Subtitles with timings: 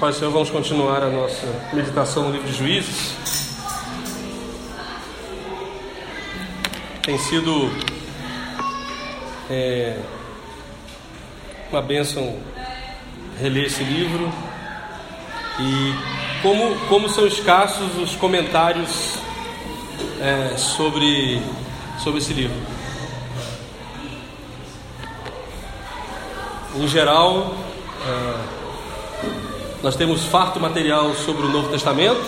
[0.00, 3.14] Pai Senhor, vamos continuar a nossa meditação no livro de Juízes.
[7.02, 7.70] Tem sido
[9.48, 9.96] é,
[11.70, 12.38] uma bênção
[13.40, 14.32] reler esse livro
[15.60, 19.18] e como, como são escassos os comentários
[20.20, 21.40] é, sobre,
[22.02, 22.56] sobre esse livro.
[26.76, 27.54] Em geral,
[28.06, 28.63] é,
[29.84, 32.24] nós temos farto material sobre o Novo Testamento,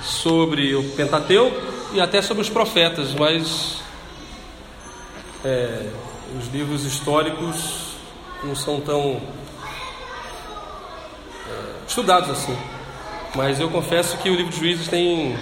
[0.00, 1.60] sobre o Pentateuco
[1.92, 3.78] e até sobre os profetas, mas
[5.44, 5.90] é,
[6.38, 7.96] os livros históricos
[8.44, 9.20] não são tão
[11.50, 12.56] é, estudados assim.
[13.34, 15.36] Mas eu confesso que o livro de Juízes tem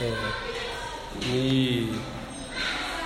[0.00, 0.14] é,
[1.26, 1.92] me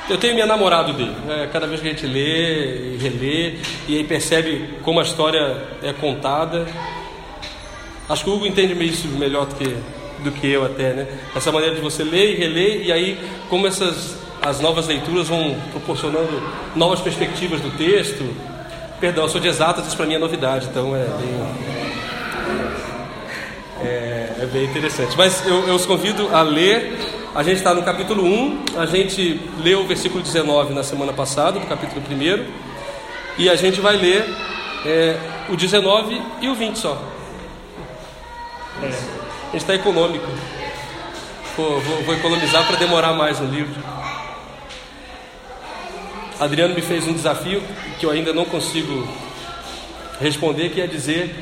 [0.09, 1.15] eu tenho me namorado dele.
[1.27, 1.49] Né?
[1.53, 3.55] Cada vez que a gente lê e relê,
[3.87, 6.67] e aí percebe como a história é contada.
[8.09, 9.77] Acho que o Hugo entende isso melhor do que,
[10.25, 11.07] do que eu até, né?
[11.37, 13.19] Essa maneira de você ler e reler, e aí
[13.51, 16.43] como essas as novas leituras vão proporcionando
[16.75, 18.25] novas perspectivas do texto.
[19.01, 21.47] Perdão, eu sou de exatas, isso para mim é novidade, então é bem,
[23.83, 25.17] é, é bem interessante.
[25.17, 26.97] Mas eu, eu os convido a ler
[27.39, 31.61] a gente está no capítulo 1, a gente leu o versículo 19 na semana passada,
[31.61, 32.45] do capítulo 1,
[33.39, 34.29] e a gente vai ler
[34.85, 35.17] é,
[35.49, 37.01] o 19 e o 20 só.
[38.83, 40.27] É, a gente está econômico.
[41.57, 43.81] Vou, vou, vou economizar para demorar mais no livro.
[46.41, 47.63] Adriano me fez um desafio
[48.01, 49.07] que eu ainda não consigo
[50.21, 51.33] responder, que é dizer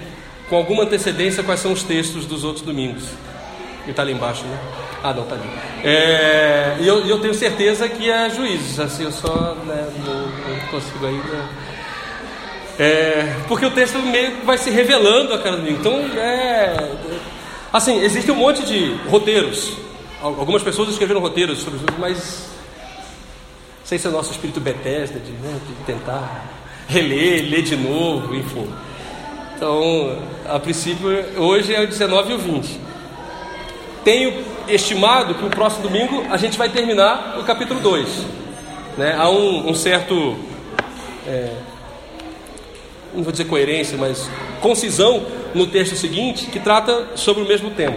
[0.50, 3.04] com alguma antecedência quais são os textos dos outros domingos.
[3.86, 4.85] E está ali embaixo, né?
[5.02, 5.48] Ah, não, tá ali.
[5.84, 10.66] É, e eu, eu, tenho certeza que é juízes, assim, eu só né, não, não,
[10.70, 11.48] consigo ainda.
[12.78, 15.78] É, porque o texto meio que vai se revelando a cada domingo.
[15.78, 16.92] Então, é.
[17.72, 19.76] Assim, existe um monte de roteiros.
[20.20, 22.48] Algumas pessoas escreveram roteiros sobre isso, mas.
[23.80, 26.44] Não sei se é o nosso espírito Bethesda de, né, de tentar
[26.88, 28.68] reler, ler de novo, enfim.
[29.56, 31.08] Então, a princípio,
[31.38, 32.80] hoje é o 19 e o 20.
[34.04, 38.08] Tenho estimado que o próximo domingo a gente vai terminar o capítulo 2.
[38.96, 39.14] Né?
[39.16, 40.36] Há um, um certo,
[41.26, 41.52] é,
[43.14, 44.28] não vou dizer coerência, mas
[44.60, 45.24] concisão
[45.54, 47.96] no texto seguinte que trata sobre o mesmo tema.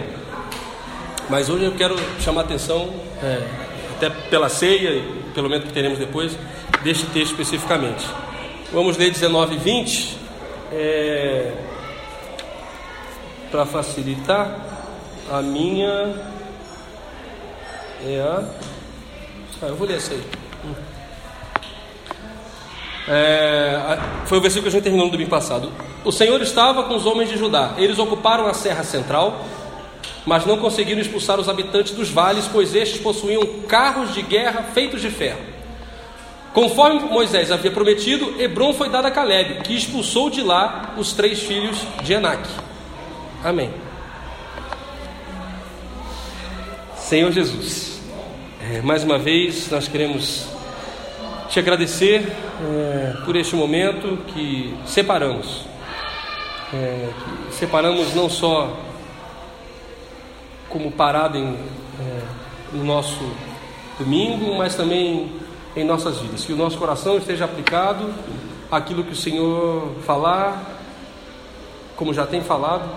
[1.28, 2.90] Mas hoje eu quero chamar a atenção,
[3.22, 3.46] é,
[3.96, 6.36] até pela ceia, e pelo menos que teremos depois,
[6.82, 8.04] deste texto especificamente.
[8.72, 10.18] Vamos ler 19 e 20.
[10.72, 11.52] É,
[13.50, 14.56] Para facilitar
[15.30, 16.14] a minha
[18.06, 18.44] é a.
[19.62, 20.22] Ah, eu vou ler essa aí.
[23.08, 25.72] É, foi o versículo que a gente terminou no domingo passado.
[26.04, 27.74] O Senhor estava com os homens de Judá.
[27.76, 29.44] Eles ocuparam a serra central,
[30.24, 35.00] mas não conseguiram expulsar os habitantes dos vales, pois estes possuíam carros de guerra feitos
[35.00, 35.40] de ferro.
[36.54, 41.40] Conforme Moisés havia prometido, Hebron foi dado a Caleb, que expulsou de lá os três
[41.40, 42.48] filhos de Enac.
[43.44, 43.70] Amém.
[46.96, 47.89] Senhor Jesus.
[48.72, 50.46] É, mais uma vez, nós queremos
[51.48, 52.24] te agradecer
[52.62, 55.64] é, por este momento que separamos.
[56.72, 57.08] É,
[57.48, 58.78] que separamos não só
[60.68, 61.52] como parada em,
[61.98, 62.22] é,
[62.72, 63.28] no nosso
[63.98, 65.32] domingo, mas também
[65.74, 66.44] em nossas vidas.
[66.44, 68.14] Que o nosso coração esteja aplicado
[68.70, 70.80] àquilo que o Senhor falar,
[71.96, 72.88] como já tem falado,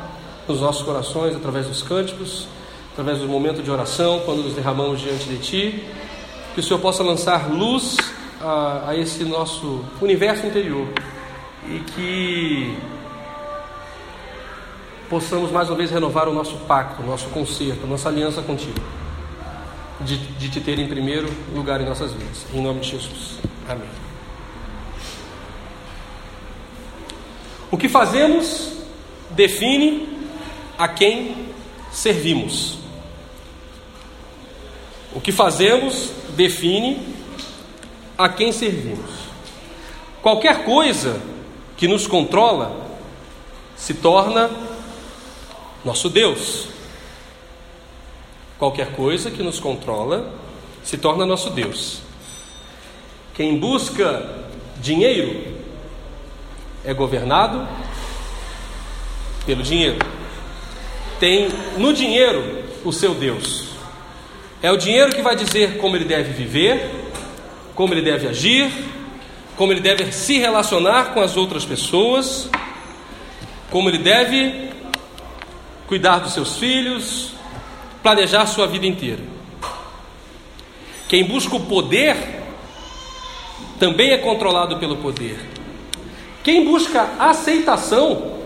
[0.48, 2.48] nos nossos corações, através dos cânticos
[2.94, 5.84] através do momento de oração, quando nos derramamos diante de Ti,
[6.54, 7.98] que o Senhor possa lançar luz
[8.40, 10.88] a, a esse nosso universo interior
[11.68, 12.78] e que
[15.10, 18.80] possamos mais uma vez renovar o nosso pacto, o nosso concerto, a nossa aliança contigo,
[20.02, 22.46] de, de te ter em primeiro lugar em nossas vidas.
[22.54, 23.40] Em nome de Jesus.
[23.68, 23.90] Amém.
[27.72, 28.72] O que fazemos
[29.32, 30.08] define
[30.78, 31.48] a quem
[31.92, 32.83] servimos.
[35.16, 37.06] O que fazemos define
[38.18, 39.12] a quem servimos.
[40.22, 41.22] Qualquer coisa
[41.78, 42.76] que nos controla
[43.76, 44.50] se torna
[45.84, 46.68] nosso Deus.
[48.58, 50.34] Qualquer coisa que nos controla
[50.84, 52.02] se torna nosso Deus.
[53.34, 55.58] Quem busca dinheiro
[56.86, 57.68] é governado
[59.46, 60.00] pelo dinheiro.
[61.20, 63.73] Tem no dinheiro o seu Deus.
[64.64, 66.90] É o dinheiro que vai dizer como ele deve viver,
[67.76, 68.72] como ele deve agir,
[69.58, 72.50] como ele deve se relacionar com as outras pessoas.
[73.70, 74.70] como ele deve
[75.88, 77.34] cuidar dos seus filhos,
[78.04, 79.22] planejar sua vida inteira.
[81.10, 82.16] Quem busca o poder
[83.80, 85.40] também é controlado pelo poder.
[86.44, 88.38] Quem busca aceitação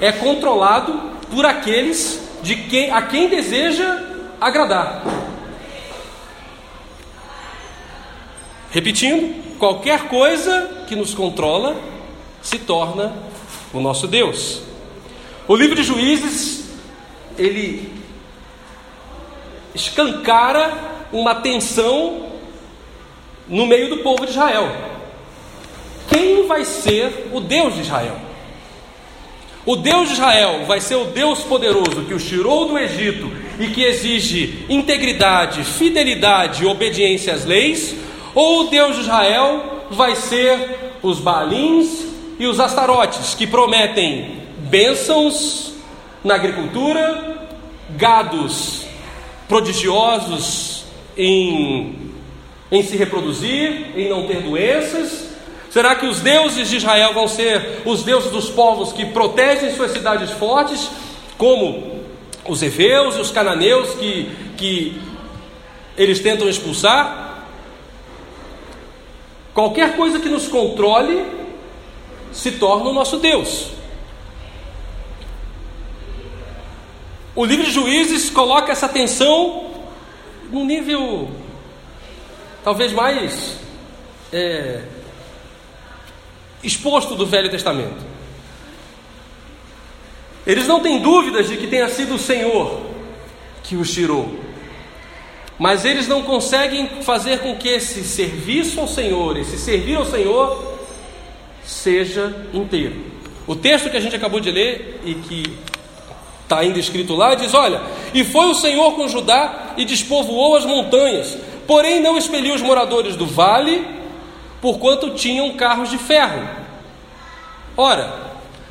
[0.00, 0.98] é controlado
[1.30, 4.02] por aqueles de quem, a quem deseja
[4.40, 5.27] agradar.
[8.70, 11.76] Repetindo, qualquer coisa que nos controla
[12.42, 13.14] se torna
[13.72, 14.62] o nosso Deus.
[15.46, 16.68] O livro de Juízes,
[17.38, 17.92] ele
[19.74, 22.26] escancara uma tensão
[23.48, 24.70] no meio do povo de Israel.
[26.10, 28.16] Quem vai ser o Deus de Israel?
[29.64, 33.68] O Deus de Israel vai ser o Deus poderoso que os tirou do Egito e
[33.68, 37.94] que exige integridade, fidelidade e obediência às leis?
[38.38, 42.04] Ou o Deus de Israel vai ser os Baalins
[42.38, 45.72] e os Astarotes, que prometem bênçãos
[46.22, 47.48] na agricultura,
[47.96, 48.86] gados
[49.48, 50.84] prodigiosos
[51.16, 52.12] em,
[52.70, 55.30] em se reproduzir, em não ter doenças?
[55.68, 59.90] Será que os deuses de Israel vão ser os deuses dos povos que protegem suas
[59.90, 60.88] cidades fortes,
[61.36, 62.04] como
[62.46, 65.02] os heveus e os cananeus que, que
[65.96, 67.27] eles tentam expulsar?
[69.58, 71.26] Qualquer coisa que nos controle
[72.30, 73.72] se torna o nosso Deus.
[77.34, 79.68] O livro de Juízes coloca essa tensão
[80.52, 81.28] num nível
[82.62, 83.58] talvez mais
[84.32, 84.84] é,
[86.62, 88.06] exposto do Velho Testamento.
[90.46, 92.80] Eles não têm dúvidas de que tenha sido o Senhor
[93.64, 94.38] que os tirou.
[95.58, 100.78] Mas eles não conseguem fazer com que esse serviço ao Senhor, esse servir ao Senhor,
[101.64, 102.94] seja inteiro.
[103.46, 105.58] O texto que a gente acabou de ler e que
[106.44, 107.82] está ainda escrito lá diz: Olha,
[108.14, 113.16] e foi o Senhor com Judá e despovoou as montanhas, porém não expeliu os moradores
[113.16, 113.84] do vale,
[114.60, 116.48] porquanto tinham carros de ferro.
[117.76, 118.12] Ora,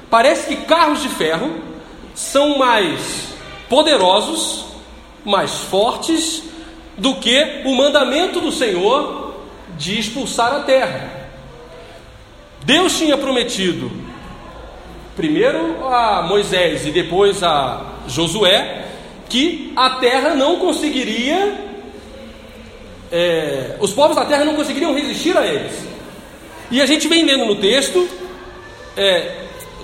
[0.09, 1.53] parece que carros de ferro
[2.15, 3.27] são mais
[3.69, 4.65] poderosos,
[5.25, 6.43] mais fortes
[6.97, 9.35] do que o mandamento do Senhor
[9.77, 11.11] de expulsar a terra.
[12.63, 13.91] Deus tinha prometido,
[15.15, 18.85] primeiro a Moisés e depois a Josué,
[19.29, 21.55] que a terra não conseguiria,
[23.11, 25.87] é, os povos da terra não conseguiriam resistir a eles.
[26.69, 28.07] E a gente vem lendo no texto,
[28.97, 29.43] é,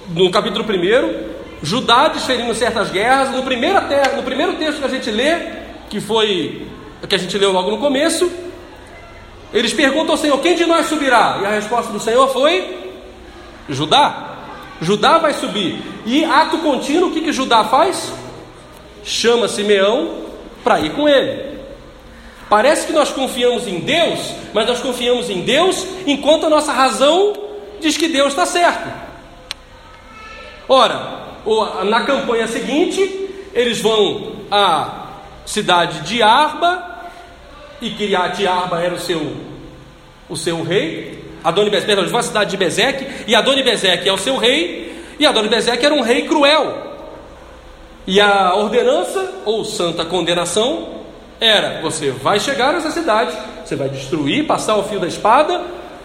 [0.09, 1.33] no capítulo 1,
[1.63, 3.31] Judá desferindo certas guerras.
[3.31, 5.37] No primeiro, terra, no primeiro texto que a gente lê,
[5.89, 6.67] que foi
[7.07, 8.31] que a gente leu logo no começo,
[9.53, 11.39] eles perguntam ao Senhor: quem de nós subirá?
[11.41, 12.93] E a resposta do Senhor foi:
[13.69, 14.29] Judá.
[14.81, 15.81] Judá vai subir.
[16.05, 18.11] E ato contínuo, o que, que Judá faz?
[19.03, 20.23] Chama Simeão
[20.63, 21.53] para ir com ele.
[22.49, 27.33] Parece que nós confiamos em Deus, mas nós confiamos em Deus enquanto a nossa razão
[27.79, 28.89] diz que Deus está certo.
[30.67, 31.23] Ora,
[31.85, 35.07] na campanha seguinte, eles vão à
[35.45, 36.92] cidade de Arba,
[37.83, 39.35] e Kiriat Arba era o seu,
[40.29, 41.21] o seu rei.
[41.43, 45.25] Adoni Bezek, perdão, a cidade de Bezeque, e Adoni Bezeque é o seu rei, e
[45.25, 46.93] Adoni Bezeque era um rei cruel.
[48.07, 51.01] E a ordenança, ou santa condenação,
[51.41, 55.61] era: você vai chegar nessa cidade, você vai destruir, passar o fio da espada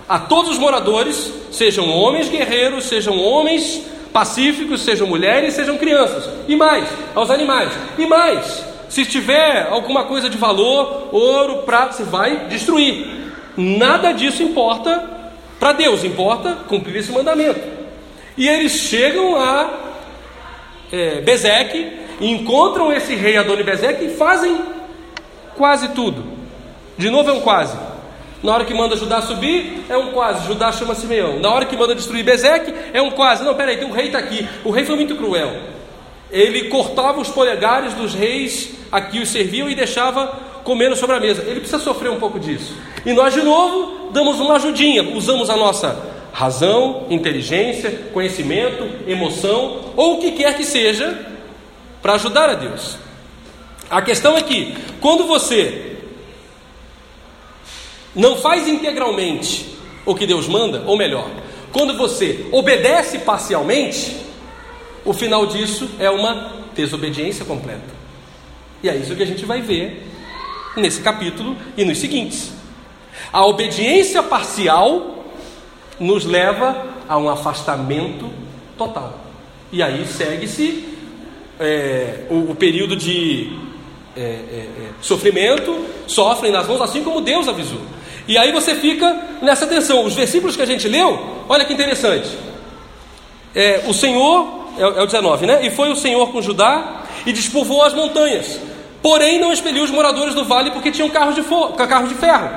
[0.09, 3.83] a todos os moradores, sejam homens guerreiros, sejam homens
[4.13, 10.31] pacíficos, sejam mulheres, sejam crianças, e mais, aos animais, e mais, se tiver alguma coisa
[10.31, 13.07] de valor, ouro, prata, você vai destruir.
[13.57, 15.19] Nada disso importa
[15.59, 17.61] para Deus, importa cumprir esse mandamento.
[18.37, 19.71] E eles chegam a
[20.93, 24.61] é, Bezeque, encontram esse rei Adoni Bezeque e fazem
[25.57, 26.25] quase tudo.
[26.97, 27.77] De novo é um quase.
[28.43, 30.47] Na hora que manda Judá subir, é um quase.
[30.47, 31.41] Judá chama Simeão.
[31.41, 33.45] Na hora que manda destruir Bezeque, é um quase.
[33.45, 34.49] Não, peraí, o rei está aqui.
[34.65, 35.78] O rei foi muito cruel.
[36.31, 40.27] Ele cortava os polegares dos reis a que os serviam e deixava
[40.65, 41.43] comendo sobre a mesa.
[41.43, 42.77] Ele precisa sofrer um pouco disso.
[43.05, 50.17] E nós, de novo, damos uma ajudinha, usamos a nossa razão, inteligência, conhecimento, emoção, ou
[50.17, 51.27] o que quer que seja,
[52.03, 52.99] para ajudar a Deus.
[53.91, 55.97] A questão é que, quando você
[58.15, 59.67] não faz integralmente
[60.05, 61.29] o que Deus manda, ou melhor,
[61.73, 64.17] quando você obedece parcialmente,
[65.09, 67.97] o final disso é uma desobediência completa.
[68.83, 70.07] E é isso que a gente vai ver
[70.77, 72.53] nesse capítulo e nos seguintes.
[73.33, 75.25] A obediência parcial
[75.99, 78.31] nos leva a um afastamento
[78.77, 79.19] total.
[79.73, 80.85] E aí segue-se
[81.59, 83.51] é, o, o, período de
[84.15, 87.81] é, é, é, sofrimento, sofrem nas mãos, assim como Deus avisou.
[88.29, 90.05] E aí você fica nessa tensão.
[90.05, 92.29] Os versículos que a gente leu, olha que interessante.
[93.55, 95.67] É, o Senhor, é, é o 19, né?
[95.67, 98.61] E foi o Senhor com Judá e despovoou as montanhas.
[99.03, 101.43] Porém, não expeliu os moradores do vale porque tinham carros de,
[101.87, 102.49] carros de ferro.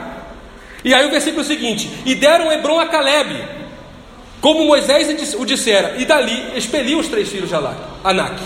[0.83, 3.43] E aí o versículo seguinte: E deram Hebron a Caleb,
[4.39, 8.41] como Moisés o dissera, e dali expeliu os três filhos de Anak.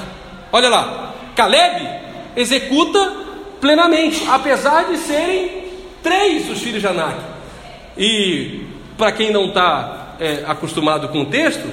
[0.51, 1.89] Olha lá, Caleb
[2.36, 3.13] executa
[3.62, 5.65] plenamente, apesar de serem
[6.03, 7.17] três os filhos de Anak.
[7.98, 8.65] E
[8.98, 11.67] para quem não está é, acostumado com o texto,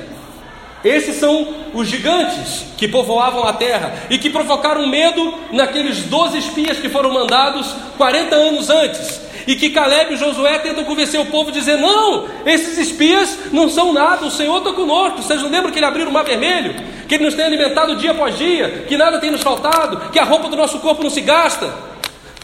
[0.84, 6.78] esses são os gigantes que povoavam a terra e que provocaram medo naqueles doze espias
[6.78, 9.20] que foram mandados 40 anos antes.
[9.46, 13.92] E que Caleb e Josué tentam convencer o povo, dizer: Não, esses espias não são
[13.92, 15.22] nada, o Senhor está conosco.
[15.22, 16.74] Vocês não lembram que ele abriu o mar vermelho?
[17.08, 20.24] Que ele nos tem alimentado dia após dia, que nada tem nos faltado, que a
[20.24, 21.72] roupa do nosso corpo não se gasta.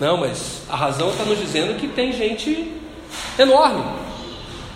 [0.00, 2.72] Não, mas a razão está nos dizendo que tem gente
[3.38, 3.84] enorme.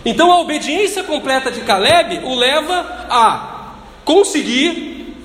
[0.04, 3.52] Então a obediência completa de Caleb o leva a
[4.05, 5.17] conseguir,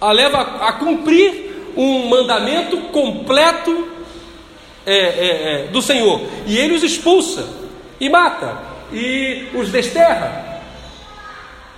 [0.00, 3.88] a leva a, cumprir um mandamento completo
[4.86, 6.20] é, é, é, do Senhor.
[6.46, 7.48] E ele os expulsa
[8.00, 8.58] e mata
[8.92, 10.60] e os desterra.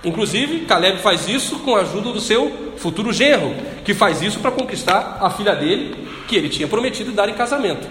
[0.03, 4.51] Inclusive, Caleb faz isso com a ajuda do seu futuro genro, que faz isso para
[4.51, 7.87] conquistar a filha dele, que ele tinha prometido dar em casamento.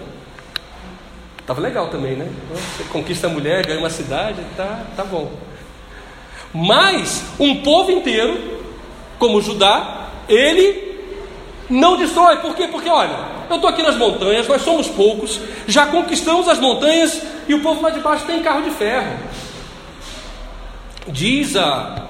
[1.46, 2.28] Tava legal também, né?
[2.50, 5.30] Você conquista a mulher, ganha uma cidade, tá, tá bom.
[6.52, 8.38] Mas um povo inteiro,
[9.18, 10.98] como Judá, ele
[11.68, 12.36] não destrói.
[12.36, 12.68] Por quê?
[12.68, 13.16] Porque olha,
[13.48, 17.82] eu estou aqui nas montanhas, nós somos poucos, já conquistamos as montanhas e o povo
[17.82, 19.18] lá de baixo tem carro de ferro.
[21.08, 22.08] Diz a,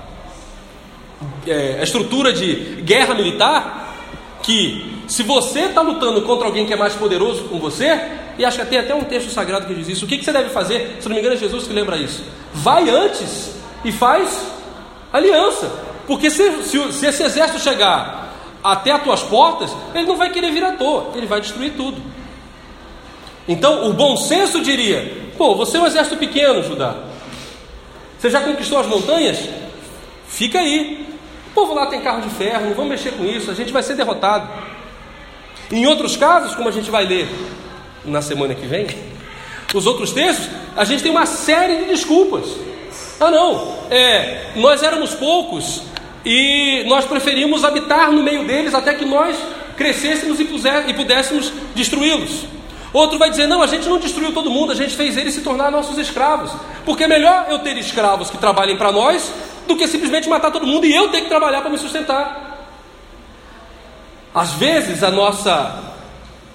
[1.46, 3.94] é, a estrutura de guerra militar
[4.42, 8.00] que se você está lutando contra alguém que é mais poderoso com você,
[8.38, 10.32] e acho que tem até um texto sagrado que diz isso, o que, que você
[10.32, 10.96] deve fazer?
[11.00, 12.22] Se não me engano, é Jesus que lembra isso.
[12.52, 13.54] Vai antes
[13.86, 14.44] e faz
[15.12, 15.70] aliança.
[16.06, 20.50] Porque se, se, se esse exército chegar até as tuas portas, ele não vai querer
[20.50, 22.02] vir à toa, ele vai destruir tudo.
[23.48, 26.96] Então, o bom senso diria: pô, você é um exército pequeno, Judá.
[28.18, 29.38] Você já conquistou as montanhas?
[30.26, 31.06] Fica aí.
[31.50, 33.82] O povo lá tem carro de ferro, não vamos mexer com isso, a gente vai
[33.82, 34.48] ser derrotado.
[35.70, 37.28] Em outros casos, como a gente vai ler
[38.04, 38.86] na semana que vem,
[39.74, 42.46] os outros textos, a gente tem uma série de desculpas.
[43.18, 45.82] Ah, não, é, nós éramos poucos
[46.24, 49.36] e nós preferimos habitar no meio deles até que nós
[49.76, 52.44] crescêssemos e, puser, e pudéssemos destruí-los.
[52.92, 55.42] Outro vai dizer: não, a gente não destruiu todo mundo, a gente fez eles se
[55.42, 56.50] tornar nossos escravos.
[56.84, 59.32] Porque é melhor eu ter escravos que trabalhem para nós
[59.66, 62.68] do que simplesmente matar todo mundo e eu ter que trabalhar para me sustentar.
[64.34, 65.94] Às vezes a nossa,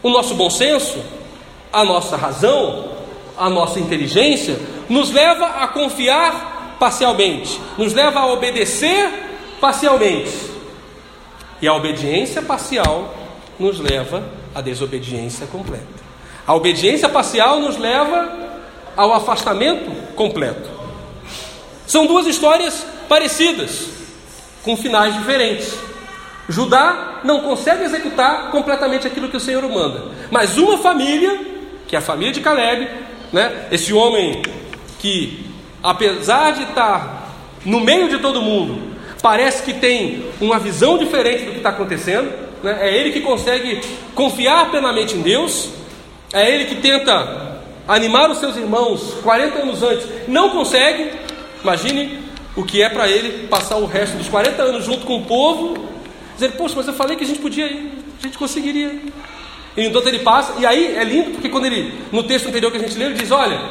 [0.03, 1.03] o nosso bom senso,
[1.73, 2.91] a nossa razão,
[3.37, 6.50] a nossa inteligência nos leva a confiar
[6.81, 9.07] parcialmente, nos leva a obedecer
[9.61, 10.33] parcialmente.
[11.61, 13.13] E a obediência parcial
[13.59, 16.01] nos leva à desobediência completa.
[16.47, 18.49] A obediência parcial nos leva
[18.97, 20.67] ao afastamento completo.
[21.85, 23.85] São duas histórias parecidas,
[24.63, 25.77] com finais diferentes.
[26.49, 31.39] Judá não consegue executar completamente aquilo que o Senhor manda, mas uma família,
[31.87, 32.89] que é a família de Caleb,
[33.31, 34.41] né, esse homem
[34.97, 35.50] que
[35.83, 37.29] apesar de estar
[37.65, 42.31] no meio de todo mundo, parece que tem uma visão diferente do que está acontecendo.
[42.63, 42.77] Né?
[42.81, 43.81] É ele que consegue
[44.15, 45.69] confiar plenamente em Deus,
[46.33, 51.11] é ele que tenta animar os seus irmãos 40 anos antes, não consegue.
[51.63, 52.19] Imagine
[52.55, 55.85] o que é para ele passar o resto dos 40 anos junto com o povo,
[56.33, 58.99] dizer, poxa, mas eu falei que a gente podia ir, a gente conseguiria.
[59.77, 62.77] E então ele passa, e aí é lindo porque quando ele, no texto anterior que
[62.77, 63.61] a gente leu, ele diz: Olha,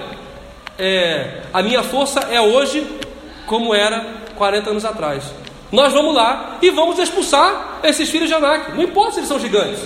[0.80, 2.86] é, a minha força é hoje
[3.46, 4.02] como era
[4.34, 5.24] 40 anos atrás.
[5.70, 8.72] Nós vamos lá e vamos expulsar esses filhos de Anak.
[8.72, 9.80] Não importa se eles são gigantes,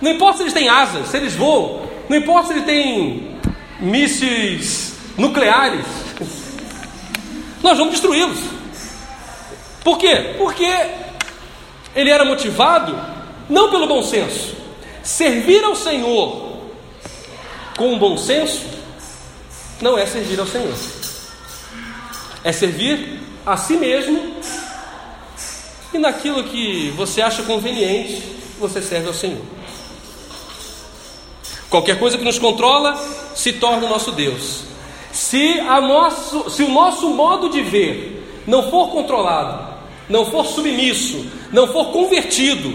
[0.00, 3.36] não importa se eles têm asas, se eles voam, não importa se eles têm
[3.78, 5.84] mísseis nucleares.
[7.62, 8.38] Nós vamos destruí-los.
[9.84, 10.34] Por quê?
[10.38, 10.72] Porque
[11.94, 12.98] ele era motivado
[13.48, 14.56] não pelo bom senso.
[15.02, 16.50] Servir ao Senhor
[17.76, 18.79] com bom senso
[19.80, 20.74] não é servir ao Senhor,
[22.44, 24.34] é servir a si mesmo
[25.92, 28.22] e naquilo que você acha conveniente,
[28.58, 29.42] você serve ao Senhor.
[31.68, 32.96] Qualquer coisa que nos controla
[33.34, 34.64] se torna o nosso Deus.
[35.12, 39.70] Se, a nosso, se o nosso modo de ver não for controlado
[40.10, 42.74] não for submisso, não for convertido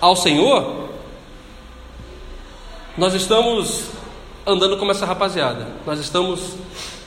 [0.00, 0.88] ao Senhor,
[2.96, 3.84] nós estamos
[4.46, 6.56] andando como essa rapaziada, nós estamos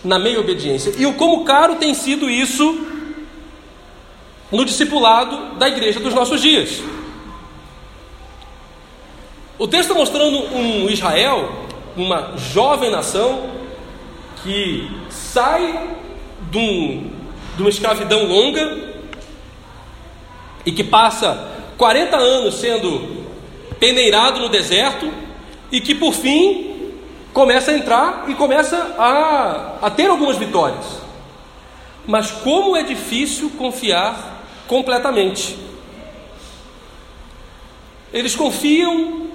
[0.03, 0.93] na meia obediência.
[0.97, 2.85] E o como caro tem sido isso
[4.51, 6.81] no discipulado da igreja dos nossos dias.
[9.57, 13.49] O texto está mostrando um Israel, uma jovem nação,
[14.43, 15.95] que sai
[16.49, 17.11] de, um,
[17.55, 18.89] de uma escravidão longa
[20.65, 23.25] e que passa 40 anos sendo
[23.79, 25.11] peneirado no deserto
[25.71, 26.68] e que por fim
[27.33, 30.85] começa a entrar e começa a, a ter algumas vitórias.
[32.05, 35.57] Mas como é difícil confiar completamente.
[38.13, 39.27] Eles confiam,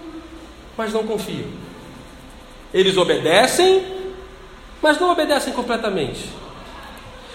[0.76, 1.48] mas não confiam.
[2.72, 3.84] Eles obedecem,
[4.80, 6.30] mas não obedecem completamente.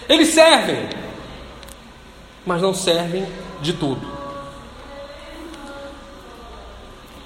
[0.08, 0.88] Eles servem,
[2.44, 3.26] mas não servem
[3.60, 4.20] de tudo.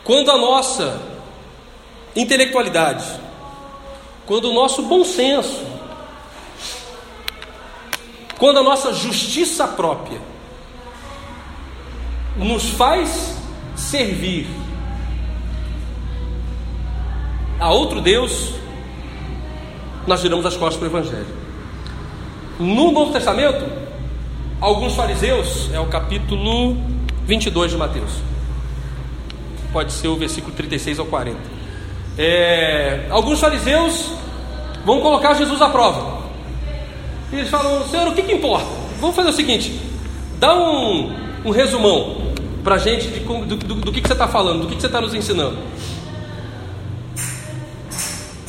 [0.03, 1.01] Quando a nossa
[2.15, 3.24] intelectualidade,
[4.27, 5.65] quando o nosso bom senso,
[8.39, 10.21] quando a nossa justiça própria
[12.37, 13.37] nos faz
[13.77, 14.47] servir
[17.61, 18.55] a outro Deus,
[20.07, 21.45] nós viramos as costas para o Evangelho.
[22.59, 23.65] No Novo Testamento,
[24.61, 26.77] alguns fariseus, é o capítulo
[27.25, 28.13] 22 de Mateus,
[29.73, 31.54] pode ser o versículo 36 ao 40.
[32.17, 34.11] É, alguns fariseus
[34.85, 36.23] vão colocar Jesus à prova.
[37.33, 38.67] E eles falam: Senhor, o que, que importa?
[39.01, 39.81] Vamos fazer o seguinte:
[40.39, 41.13] dá um,
[41.45, 44.69] um resumão para a gente de, do, do, do, que, que você está falando, do
[44.69, 45.59] que, que você está nos ensinando.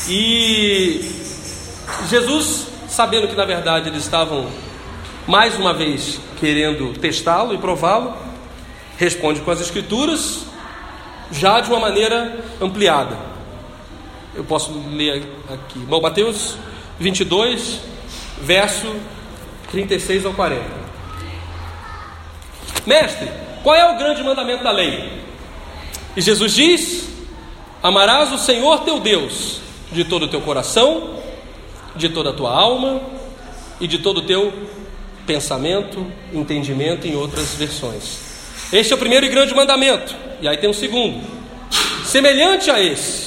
[0.08, 1.02] E
[2.08, 4.46] Jesus, sabendo que na verdade eles estavam
[5.28, 8.16] mais uma vez querendo testá-lo e prová-lo,
[8.98, 10.46] responde com as Escrituras,
[11.32, 13.35] já de uma maneira ampliada.
[14.36, 15.80] Eu posso ler aqui.
[15.80, 16.58] Bom, Mateus
[17.00, 17.80] 22,
[18.42, 18.94] verso
[19.72, 20.64] 36 ao 40.
[22.86, 23.30] Mestre,
[23.64, 25.24] qual é o grande mandamento da lei?
[26.16, 27.10] E Jesus diz:
[27.82, 31.16] Amarás o Senhor teu Deus de todo o teu coração,
[31.96, 33.02] de toda a tua alma
[33.80, 34.52] e de todo o teu
[35.26, 38.20] pensamento, entendimento, em outras versões.
[38.72, 40.16] Este é o primeiro e grande mandamento.
[40.42, 41.22] E aí tem um segundo,
[42.04, 43.25] semelhante a esse.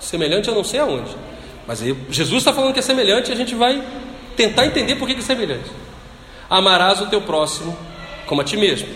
[0.00, 1.16] Semelhante eu não sei aonde.
[1.66, 3.82] Mas aí, Jesus está falando que é semelhante e a gente vai
[4.36, 5.70] tentar entender por que é semelhante.
[6.48, 7.76] Amarás o teu próximo
[8.26, 8.88] como a ti mesmo.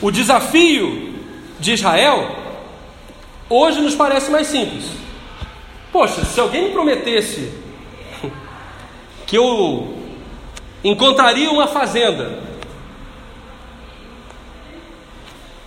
[0.00, 1.14] O desafio
[1.58, 2.36] de Israel
[3.48, 4.84] hoje nos parece mais simples.
[5.92, 7.52] Poxa, se alguém me prometesse
[9.26, 9.98] que eu
[10.84, 12.38] encontraria uma fazenda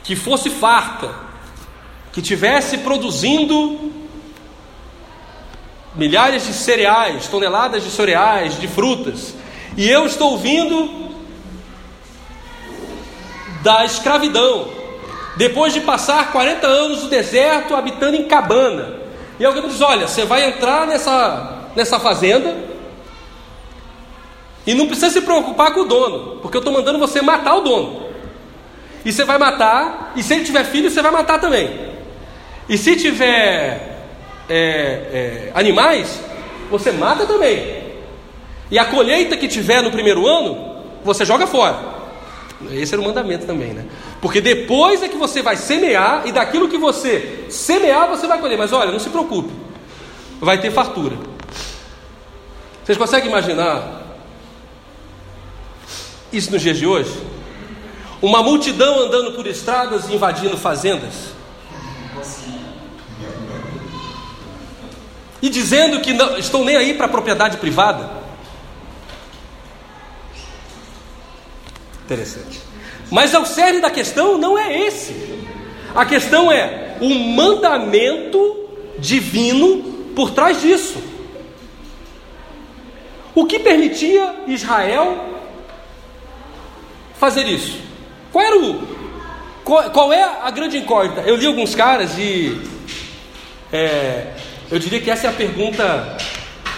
[0.04, 1.23] que fosse farta,
[2.14, 3.92] que tivesse produzindo
[5.96, 9.34] milhares de cereais, toneladas de cereais, de frutas,
[9.76, 11.12] e eu estou vindo
[13.64, 14.68] da escravidão,
[15.36, 19.00] depois de passar 40 anos no deserto habitando em cabana,
[19.40, 22.56] e alguém diz: Olha, você vai entrar nessa, nessa fazenda
[24.68, 27.62] e não precisa se preocupar com o dono, porque eu estou mandando você matar o
[27.62, 28.04] dono.
[29.04, 31.93] E você vai matar, e se ele tiver filho, você vai matar também.
[32.68, 33.94] E se tiver
[34.50, 36.20] é, é, animais,
[36.70, 37.84] você mata também.
[38.72, 41.94] E a colheita que tiver no primeiro ano, você joga fora.
[42.72, 43.86] Esse era o mandamento também, né?
[44.22, 48.58] Porque depois é que você vai semear, e daquilo que você semear, você vai colher.
[48.58, 49.52] Mas olha, não se preocupe,
[50.40, 51.18] vai ter fartura.
[52.84, 54.02] Vocês conseguem imaginar
[56.32, 57.14] isso nos dias de hoje?
[58.22, 61.34] Uma multidão andando por estradas e invadindo fazendas.
[65.42, 68.10] E dizendo que não estou nem aí para a propriedade privada.
[72.06, 72.62] Interessante.
[73.12, 75.14] Mas o cerne da questão não é esse.
[75.94, 79.84] A questão é o mandamento divino
[80.16, 81.02] por trás disso.
[83.36, 85.34] O que permitia Israel
[87.20, 87.80] fazer isso?
[88.32, 89.03] Qual era o.
[89.64, 91.22] Qual, qual é a grande incógnita?
[91.22, 92.62] Eu li alguns caras e.
[93.72, 94.34] É,
[94.70, 96.18] eu diria que essa é a pergunta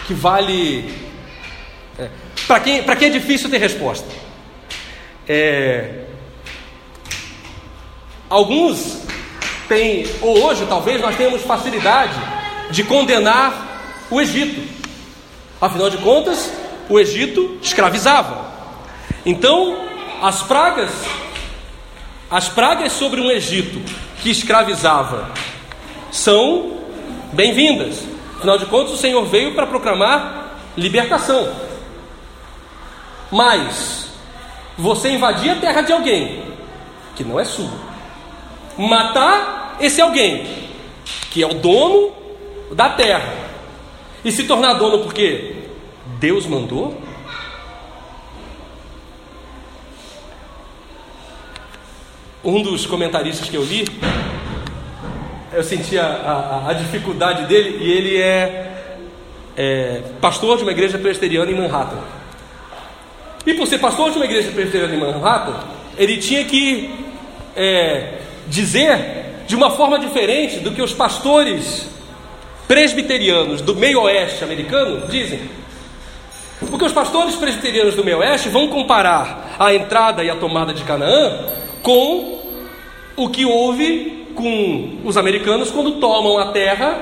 [0.05, 0.93] que vale.
[1.97, 2.09] É,
[2.47, 4.07] Para quem, quem é difícil ter resposta.
[5.27, 6.03] É,
[8.29, 9.01] alguns
[9.67, 12.13] têm, ou hoje talvez nós tenhamos facilidade
[12.69, 14.61] de condenar o Egito.
[15.59, 16.51] Afinal de contas,
[16.87, 18.45] o Egito escravizava.
[19.25, 19.85] Então,
[20.21, 20.91] as pragas,
[22.35, 23.81] as pragas sobre um Egito
[24.21, 25.31] que escravizava
[26.11, 26.79] são
[27.31, 28.03] bem-vindas.
[28.35, 31.49] Afinal de contas, o Senhor veio para proclamar libertação.
[33.31, 34.09] Mas
[34.77, 36.43] você invadir a terra de alguém
[37.15, 37.71] que não é sua,
[38.77, 40.45] matar esse alguém
[41.31, 42.11] que é o dono
[42.73, 43.33] da terra
[44.25, 45.69] e se tornar dono porque
[46.19, 47.01] Deus mandou?
[52.45, 53.87] Um dos comentaristas que eu li,
[55.51, 58.71] eu senti a, a, a dificuldade dele, e ele é,
[59.57, 61.97] é pastor de uma igreja presbiteriana em Manhattan.
[63.47, 65.55] E por ser pastor de uma igreja presbiteriana em Manhattan,
[65.97, 66.93] ele tinha que
[67.55, 71.87] é, dizer de uma forma diferente do que os pastores
[72.67, 75.49] presbiterianos do meio oeste americano dizem.
[76.69, 80.83] Porque os pastores presbiterianos do meio oeste vão comparar a entrada e a tomada de
[80.83, 81.39] Canaã
[81.81, 82.34] com
[83.15, 86.99] o que houve com os americanos quando tomam a terra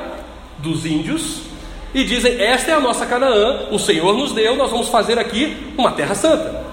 [0.59, 1.41] dos índios
[1.93, 5.57] e dizem: Esta é a nossa Canaã, o Senhor nos deu, nós vamos fazer aqui
[5.77, 6.63] uma terra santa.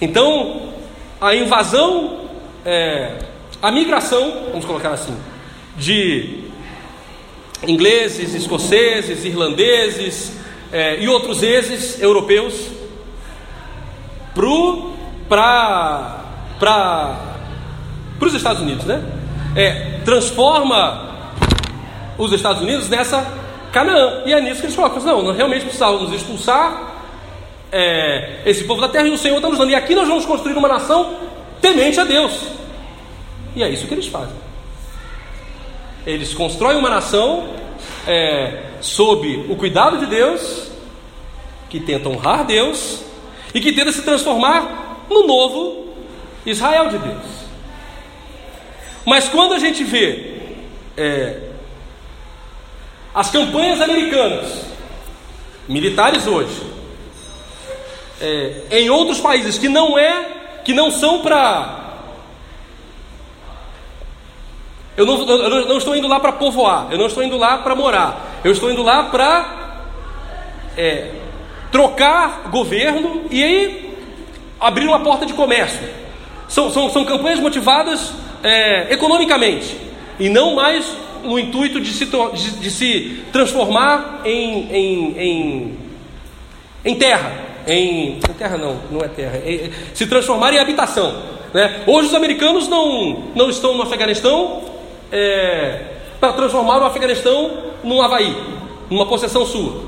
[0.00, 0.72] Então,
[1.20, 2.28] a invasão,
[2.64, 3.18] é,
[3.62, 5.16] a migração, vamos colocar assim,
[5.76, 6.44] de
[7.66, 10.32] ingleses, escoceses, irlandeses
[10.72, 12.68] é, e outros exes europeus
[15.28, 16.24] para
[18.20, 19.02] os Estados Unidos, né?
[19.54, 21.06] É, transforma
[22.18, 23.26] os Estados Unidos nessa
[23.72, 24.22] Canaã.
[24.24, 25.02] E é nisso que eles colocam.
[25.02, 26.94] Não, nós realmente precisávamos expulsar
[27.70, 29.70] é, esse povo da terra e o Senhor está nos dando.
[29.70, 31.14] E aqui nós vamos construir uma nação
[31.60, 32.32] temente a Deus.
[33.54, 34.36] E é isso que eles fazem.
[36.06, 37.48] Eles constroem uma nação
[38.06, 40.70] é, sob o cuidado de Deus,
[41.68, 43.02] que tenta honrar Deus
[43.52, 45.86] e que tenta se transformar no novo
[46.44, 47.45] Israel de Deus.
[49.06, 50.34] Mas quando a gente vê
[50.96, 51.40] é,
[53.14, 54.66] as campanhas americanas,
[55.68, 56.60] militares hoje,
[58.20, 60.26] é, em outros países que não é,
[60.64, 61.84] que não são para
[64.96, 67.74] eu não, eu não, estou indo lá para povoar, eu não estou indo lá para
[67.74, 69.84] morar, eu estou indo lá para
[70.76, 71.10] é,
[71.70, 73.98] trocar governo e aí
[74.58, 75.86] abrir uma porta de comércio.
[76.48, 78.14] São, são, são campanhas motivadas
[78.46, 79.76] é, economicamente
[80.20, 80.86] e não mais
[81.24, 85.78] no intuito de se, de, de se transformar em, em, em,
[86.84, 87.32] em terra.
[87.66, 91.20] Em, em, terra não, não é terra, em, se transformar em habitação.
[91.52, 91.82] Né?
[91.88, 94.62] Hoje os americanos não, não estão no Afeganistão
[95.10, 95.80] é,
[96.20, 97.50] para transformar o Afeganistão
[97.82, 98.32] num Havaí,
[98.88, 99.84] numa possessão sua.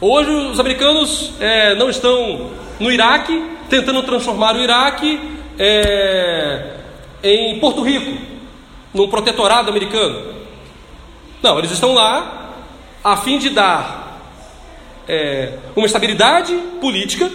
[0.00, 5.18] Hoje os americanos é, não estão no Iraque tentando transformar o Iraque
[5.58, 6.76] é,
[7.22, 8.20] em Porto Rico,
[8.92, 10.34] num protetorado americano.
[11.42, 12.54] Não, eles estão lá
[13.02, 14.20] a fim de dar
[15.06, 17.30] é, uma estabilidade política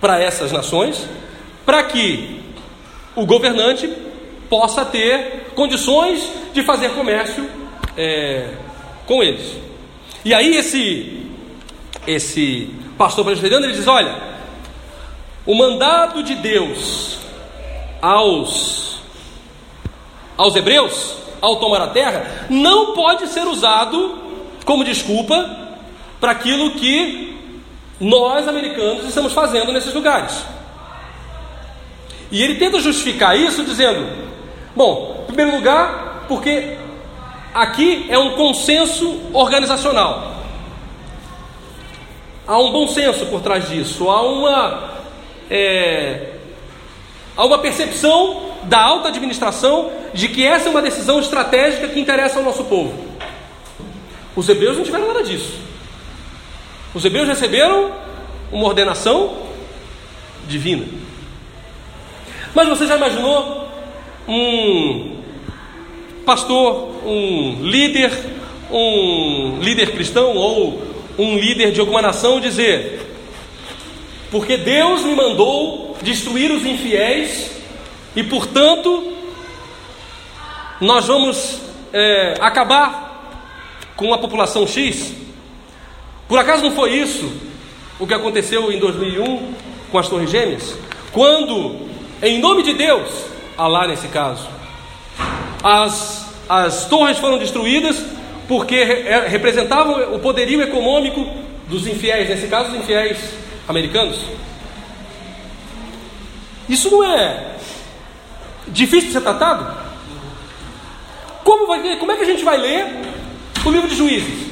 [0.00, 1.08] para essas nações,
[1.64, 2.40] para que
[3.16, 3.90] o governante
[4.48, 7.48] possa ter condições de fazer comércio
[7.96, 8.50] é,
[9.06, 9.56] com eles.
[10.24, 11.24] E aí esse
[12.06, 14.14] esse pastor presbiteriano ele diz: olha,
[15.46, 17.18] o mandado de Deus
[18.00, 18.83] aos
[20.36, 24.18] aos hebreus ao tomar a terra não pode ser usado
[24.64, 25.64] como desculpa
[26.20, 27.36] para aquilo que
[28.00, 30.44] nós americanos estamos fazendo nesses lugares.
[32.30, 34.08] E ele tenta justificar isso dizendo:
[34.74, 36.76] bom, em primeiro lugar, porque
[37.52, 40.34] aqui é um consenso organizacional.
[42.46, 44.90] Há um bom senso por trás disso, há uma,
[45.50, 46.33] é,
[47.36, 52.38] há uma percepção da alta administração de que essa é uma decisão estratégica que interessa
[52.38, 52.94] ao nosso povo.
[54.36, 55.58] Os hebreus não tiveram nada disso.
[56.94, 57.92] Os hebreus receberam
[58.50, 59.36] uma ordenação
[60.46, 60.84] divina.
[62.54, 63.68] Mas você já imaginou
[64.28, 65.16] um
[66.24, 68.12] pastor, um líder,
[68.70, 70.82] um líder cristão ou
[71.18, 73.00] um líder de alguma nação dizer:
[74.30, 77.50] Porque Deus me mandou destruir os infiéis
[78.14, 79.12] e, portanto,
[80.80, 81.60] nós vamos
[81.92, 83.32] é, acabar
[83.96, 85.12] com a população X?
[86.28, 87.32] Por acaso não foi isso
[87.98, 89.54] o que aconteceu em 2001
[89.90, 90.76] com as Torres Gêmeas?
[91.10, 91.88] Quando,
[92.22, 94.48] em nome de Deus, Alá nesse caso,
[95.62, 98.04] as, as torres foram destruídas
[98.48, 98.82] porque
[99.28, 101.24] representavam o poderio econômico
[101.68, 103.16] dos infiéis, nesse caso, os infiéis
[103.68, 104.18] americanos.
[106.68, 107.56] Isso não é
[108.68, 109.84] difícil de ser tratado?
[111.42, 112.86] Como, vai, como é que a gente vai ler
[113.64, 114.48] o livro de Juízes?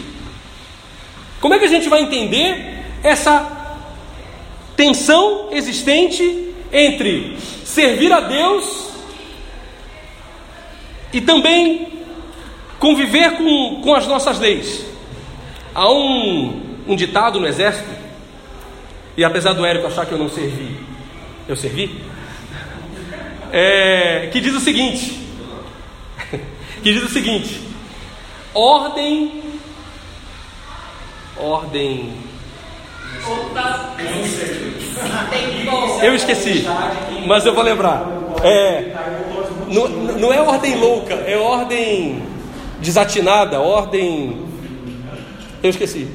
[1.41, 3.51] Como é que a gente vai entender essa
[4.77, 8.91] tensão existente entre servir a Deus
[11.13, 12.01] e também
[12.79, 14.85] conviver com, com as nossas leis?
[15.75, 17.91] Há um, um ditado no exército,
[19.17, 20.79] e apesar do Érico achar que eu não servi,
[21.49, 22.01] eu servi,
[23.53, 25.21] é, que diz o seguinte:
[26.83, 27.61] que diz o seguinte:
[28.55, 29.43] ordem,
[31.37, 32.33] ordem.
[36.03, 36.65] Eu esqueci,
[37.27, 38.05] mas eu vou lembrar.
[38.43, 38.95] É,
[39.69, 42.23] não, não é ordem louca, é ordem
[42.81, 44.47] desatinada, ordem.
[45.63, 46.09] Eu esqueci.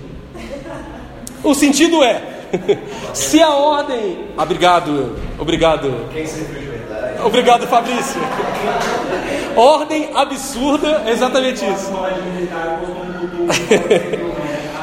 [1.43, 2.36] O sentido é:
[3.13, 4.25] se a ordem.
[4.37, 5.93] Obrigado, obrigado.
[7.23, 8.21] Obrigado, Fabrício.
[9.55, 11.91] Ordem absurda, exatamente isso.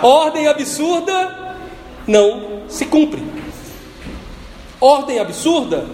[0.03, 1.57] Ordem absurda
[2.07, 3.23] não se cumpre.
[4.81, 5.87] Ordem absurda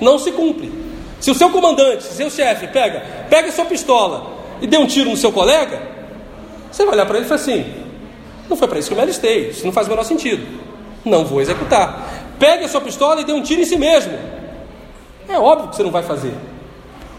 [0.00, 0.72] não se cumpre.
[1.18, 5.16] Se o seu comandante, seu chefe, pega, pega sua pistola e dê um tiro no
[5.16, 5.82] seu colega,
[6.70, 7.64] você vai olhar para ele e fala assim:
[8.48, 10.46] não foi para isso que eu me alistei, isso não faz o menor sentido.
[11.06, 12.34] Não vou executar.
[12.38, 14.12] Pegue a sua pistola e dê um tiro em si mesmo.
[15.28, 16.34] É óbvio que você não vai fazer.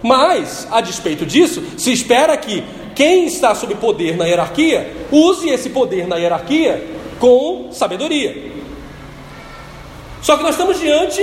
[0.03, 5.69] Mas, a despeito disso, se espera que quem está sob poder na hierarquia use esse
[5.69, 6.85] poder na hierarquia
[7.17, 8.51] com sabedoria.
[10.21, 11.21] Só que nós estamos diante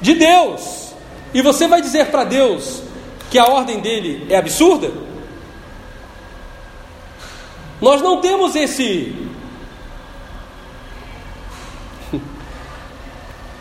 [0.00, 0.92] de Deus.
[1.32, 2.82] E você vai dizer para Deus
[3.30, 4.90] que a ordem dele é absurda?
[7.80, 9.14] Nós não temos esse.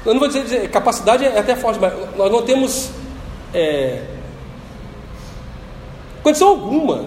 [0.06, 2.90] Eu não vou dizer, capacidade é até forte, mas nós não temos
[3.54, 4.04] é,
[6.24, 7.06] condição alguma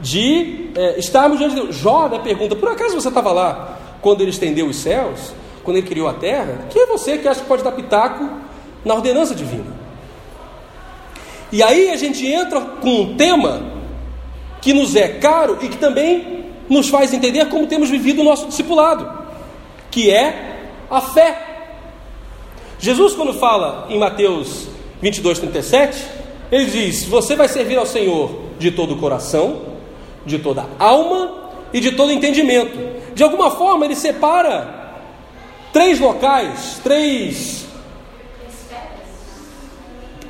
[0.00, 1.76] de é, estarmos diante de Deus.
[1.76, 5.32] Jó né, pergunta: por acaso você estava lá quando ele estendeu os céus,
[5.64, 6.66] quando ele criou a terra?
[6.70, 8.28] Quem é você que acha que pode dar pitaco
[8.84, 9.80] na ordenança divina?
[11.52, 13.62] E aí a gente entra com um tema
[14.60, 18.46] que nos é caro e que também nos faz entender como temos vivido o nosso
[18.46, 19.10] discipulado,
[19.90, 21.46] que é a fé.
[22.80, 24.66] Jesus, quando fala em Mateus
[25.02, 26.02] 22, 37,
[26.50, 29.62] ele diz: Você vai servir ao Senhor de todo o coração,
[30.24, 32.78] de toda a alma e de todo entendimento.
[33.14, 34.94] De alguma forma, ele separa
[35.74, 37.66] três locais, três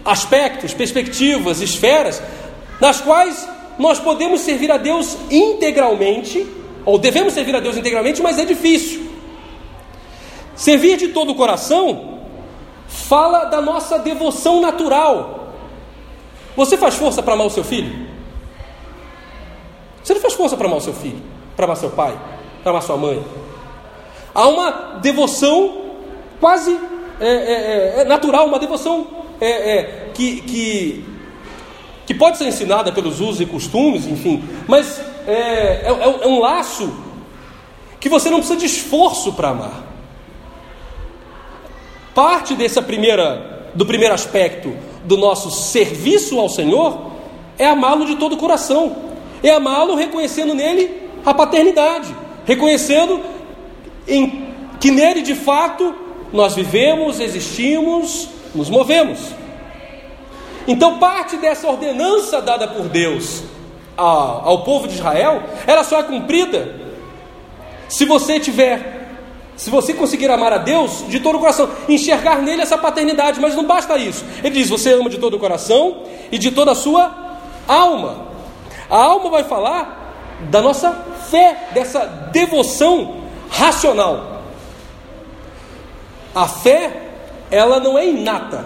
[0.05, 2.21] aspectos, perspectivas, esferas,
[2.81, 6.45] nas quais nós podemos servir a Deus integralmente,
[6.85, 9.09] ou devemos servir a Deus integralmente, mas é difícil.
[10.57, 12.20] Servir de todo o coração
[12.91, 15.55] fala da nossa devoção natural.
[16.57, 18.09] Você faz força para amar o seu filho?
[20.03, 21.23] Você não faz força para amar o seu filho,
[21.57, 22.19] para amar seu pai,
[22.63, 23.25] para amar sua mãe.
[24.35, 25.85] Há uma devoção
[26.41, 26.77] quase
[27.21, 29.07] é, é, é, é natural, uma devoção
[29.41, 31.05] é, é, que, que,
[32.07, 36.93] que pode ser ensinada pelos usos e costumes, enfim, mas é, é um laço
[38.01, 39.90] que você não precisa de esforço para amar.
[42.15, 47.11] Parte dessa primeira, do primeiro aspecto do nosso serviço ao Senhor
[47.59, 48.97] é amá-lo de todo o coração,
[49.43, 53.21] é amá-lo reconhecendo nele a paternidade, reconhecendo
[54.09, 54.49] em,
[54.81, 55.95] que nele de fato
[56.33, 59.19] nós vivemos, existimos, nos movemos.
[60.67, 63.43] Então, parte dessa ordenança dada por Deus
[63.97, 66.81] ao, ao povo de Israel, ela só é cumprida
[67.89, 69.00] se você tiver
[69.61, 73.55] se você conseguir amar a Deus de todo o coração, enxergar nele essa paternidade, mas
[73.55, 74.25] não basta isso.
[74.39, 75.99] Ele diz: você ama de todo o coração
[76.33, 78.25] e de toda a sua alma.
[78.89, 80.91] A alma vai falar da nossa
[81.31, 83.17] fé, dessa devoção
[83.51, 84.45] racional.
[86.35, 87.11] A fé,
[87.51, 88.65] ela não é inata.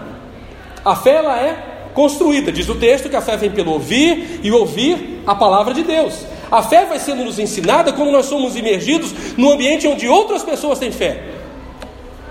[0.85, 2.53] A fé ela é construída.
[2.53, 6.25] Diz o texto que a fé vem pelo ouvir e ouvir a palavra de Deus.
[6.51, 10.79] A fé vai sendo nos ensinada quando nós somos imergidos no ambiente onde outras pessoas
[10.79, 11.23] têm fé.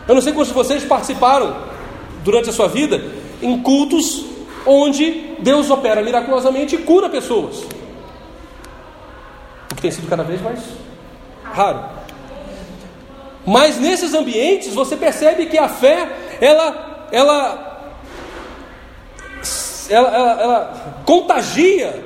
[0.08, 1.56] Eu não sei quantos de vocês participaram
[2.24, 3.02] durante a sua vida
[3.42, 4.26] em cultos
[4.66, 7.64] onde Deus opera miraculosamente e cura pessoas.
[9.72, 10.60] O que tem sido cada vez mais
[11.44, 11.84] raro.
[13.46, 17.92] Mas nesses ambientes você percebe que a fé, ela, ela,
[19.90, 22.04] ela, ela, ela contagia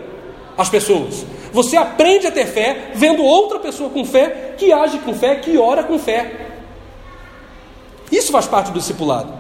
[0.58, 1.26] as pessoas.
[1.52, 5.58] Você aprende a ter fé vendo outra pessoa com fé, que age com fé, que
[5.58, 6.48] ora com fé.
[8.12, 9.34] Isso faz parte do discipulado.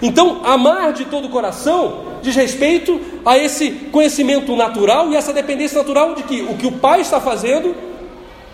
[0.00, 5.78] Então, amar de todo o coração diz respeito a esse conhecimento natural e essa dependência
[5.78, 7.74] natural de que o que o Pai está fazendo,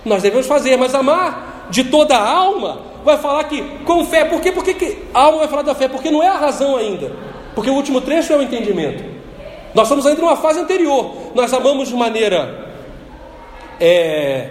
[0.05, 4.41] nós devemos fazer, mas amar de toda a alma vai falar que com fé, por
[4.41, 4.53] quê?
[4.53, 5.89] Por que, que a alma vai falar da fé?
[5.89, 7.13] Porque não é a razão ainda,
[7.55, 9.14] porque o último trecho é o entendimento.
[9.75, 12.71] Nós estamos ainda numa fase anterior, nós amamos de maneira
[13.81, 14.51] é,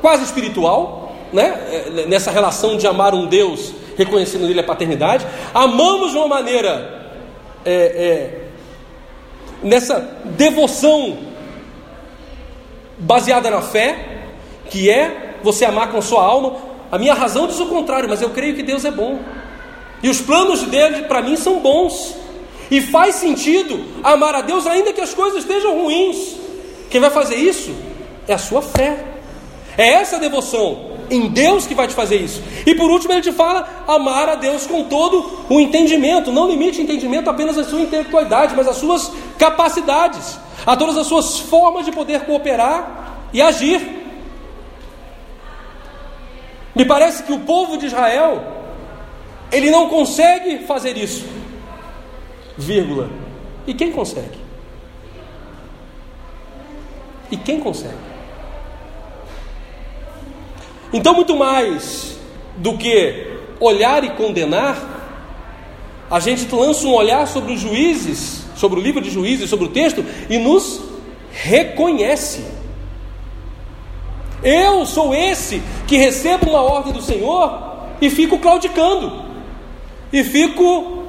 [0.00, 1.58] quase espiritual, né?
[1.70, 7.12] É, nessa relação de amar um Deus reconhecendo nele a paternidade, amamos de uma maneira
[7.64, 8.44] é, é,
[9.62, 11.18] nessa devoção
[12.98, 14.22] baseada na fé,
[14.70, 16.56] que é você amar com sua alma.
[16.90, 19.18] A minha razão diz o contrário, mas eu creio que Deus é bom.
[20.02, 22.23] E os planos dele para mim são bons.
[22.74, 26.34] E faz sentido amar a Deus ainda que as coisas estejam ruins.
[26.90, 27.72] Quem vai fazer isso
[28.26, 28.98] é a sua fé.
[29.78, 32.42] É essa devoção em Deus que vai te fazer isso.
[32.66, 36.32] E por último, ele te fala amar a Deus com todo o entendimento.
[36.32, 39.08] Não limite entendimento apenas à sua intelectualidade, mas às suas
[39.38, 43.80] capacidades, a todas as suas formas de poder cooperar e agir.
[46.74, 48.42] Me parece que o povo de Israel,
[49.52, 51.43] ele não consegue fazer isso.
[52.56, 53.10] Vírgula.
[53.66, 54.38] E quem consegue?
[57.30, 58.14] E quem consegue?
[60.92, 62.16] Então, muito mais
[62.56, 64.94] do que olhar e condenar,
[66.10, 69.70] a gente lança um olhar sobre os juízes, sobre o livro de juízes, sobre o
[69.70, 70.82] texto, e nos
[71.32, 72.44] reconhece.
[74.42, 77.58] Eu sou esse que recebo uma ordem do Senhor
[78.00, 79.24] e fico claudicando,
[80.12, 81.03] e fico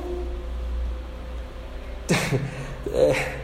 [2.95, 3.35] é,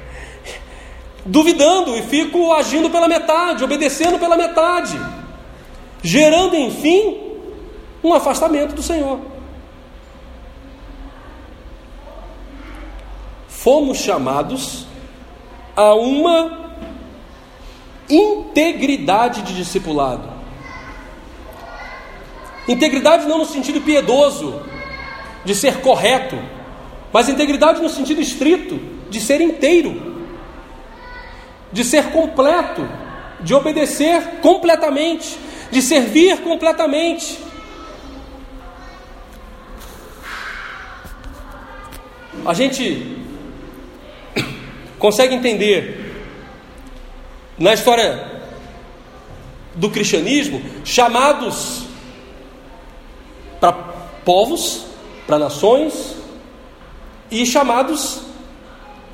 [1.26, 4.98] duvidando, e fico agindo pela metade, obedecendo pela metade
[6.04, 7.20] gerando, enfim,
[8.04, 9.20] um afastamento do Senhor.
[13.48, 14.88] Fomos chamados
[15.76, 16.76] a uma
[18.10, 20.30] integridade de discipulado.
[22.68, 24.62] Integridade não no sentido piedoso,
[25.46, 26.38] de ser correto,
[27.14, 28.80] mas integridade no sentido estrito,
[29.12, 30.26] de ser inteiro,
[31.70, 32.88] de ser completo,
[33.42, 35.38] de obedecer completamente,
[35.70, 37.38] de servir completamente.
[42.46, 43.18] A gente
[44.98, 46.24] consegue entender
[47.60, 48.32] na história
[49.76, 51.84] do cristianismo chamados
[53.60, 53.74] para
[54.24, 54.86] povos,
[55.28, 56.16] para nações
[57.30, 58.31] e chamados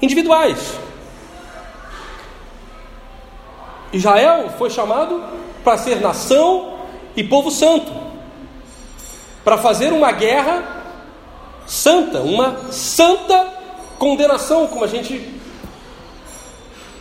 [0.01, 0.77] individuais.
[3.91, 5.23] Israel foi chamado
[5.63, 6.79] para ser nação
[7.15, 7.91] e povo santo,
[9.43, 10.83] para fazer uma guerra
[11.65, 13.53] santa, uma santa
[13.97, 15.33] condenação, como a gente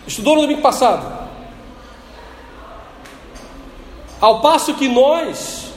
[0.06, 1.26] estudou no domingo passado.
[4.20, 5.70] Ao passo que nós,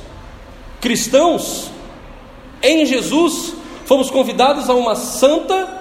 [0.80, 1.70] cristãos,
[2.62, 3.54] em Jesus,
[3.86, 5.79] fomos convidados a uma santa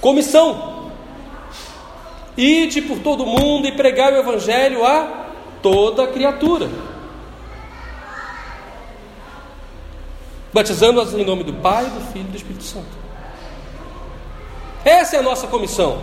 [0.00, 0.90] comissão.
[2.36, 5.26] Ide por todo mundo e pregar o Evangelho a
[5.60, 6.68] toda criatura.
[10.52, 12.86] Batizando-as em nome do Pai, do Filho e do Espírito Santo.
[14.84, 15.98] Essa é a nossa comissão.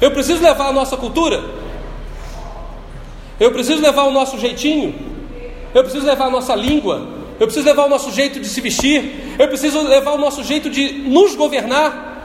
[0.00, 1.42] Eu preciso levar a nossa cultura.
[3.38, 4.94] Eu preciso levar o nosso jeitinho.
[5.74, 7.06] Eu preciso levar a nossa língua.
[7.38, 9.36] Eu preciso levar o nosso jeito de se vestir.
[9.38, 12.15] Eu preciso levar o nosso jeito de nos governar.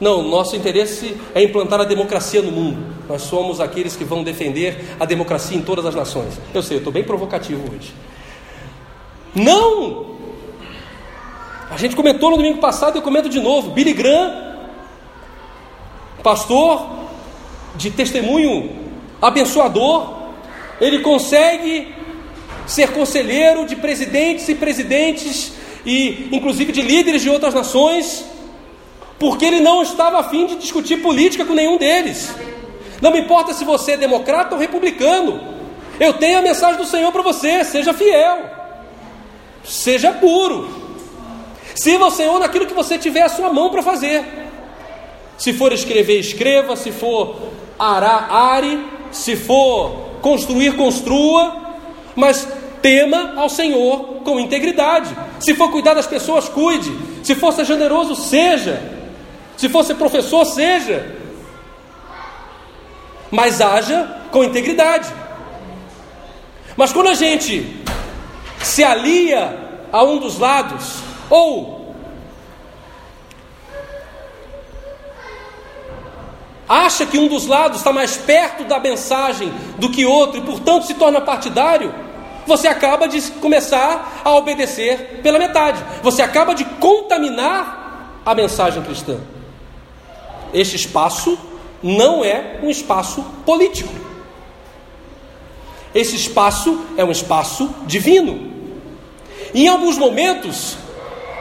[0.00, 2.94] Não, nosso interesse é implantar a democracia no mundo.
[3.08, 6.34] Nós somos aqueles que vão defender a democracia em todas as nações.
[6.54, 7.92] Eu sei, eu estou bem provocativo hoje.
[9.34, 10.16] Não!
[11.70, 13.72] A gente comentou no domingo passado e eu comento de novo.
[13.72, 14.56] Billy Graham,
[16.22, 16.86] pastor
[17.76, 18.70] de testemunho
[19.20, 20.12] abençoador,
[20.80, 21.94] ele consegue
[22.66, 25.52] ser conselheiro de presidentes e presidentes
[25.84, 28.24] e inclusive de líderes de outras nações
[29.18, 32.34] porque ele não estava afim de discutir política com nenhum deles.
[33.00, 35.40] Não me importa se você é democrata ou republicano,
[35.98, 38.38] eu tenho a mensagem do Senhor para você: seja fiel,
[39.64, 40.68] seja puro,
[41.74, 44.24] sirva ao Senhor naquilo que você tiver a sua mão para fazer.
[45.36, 47.36] Se for escrever, escreva, se for
[47.78, 51.76] arar, are, se for construir, construa,
[52.16, 52.46] mas
[52.82, 55.16] tema ao Senhor com integridade.
[55.38, 56.92] Se for cuidar das pessoas, cuide.
[57.22, 58.97] Se for ser generoso, seja.
[59.58, 61.16] Se fosse professor, seja.
[63.30, 65.12] mas haja com integridade.
[66.76, 67.84] Mas quando a gente
[68.62, 71.92] se alia a um dos lados, ou
[76.68, 80.86] acha que um dos lados está mais perto da mensagem do que outro e, portanto,
[80.86, 81.92] se torna partidário,
[82.46, 85.82] você acaba de começar a obedecer pela metade.
[86.02, 89.18] Você acaba de contaminar a mensagem cristã.
[90.52, 91.38] Este espaço
[91.82, 93.92] não é um espaço político.
[95.94, 98.52] Esse espaço é um espaço divino.
[99.54, 100.76] Em alguns momentos,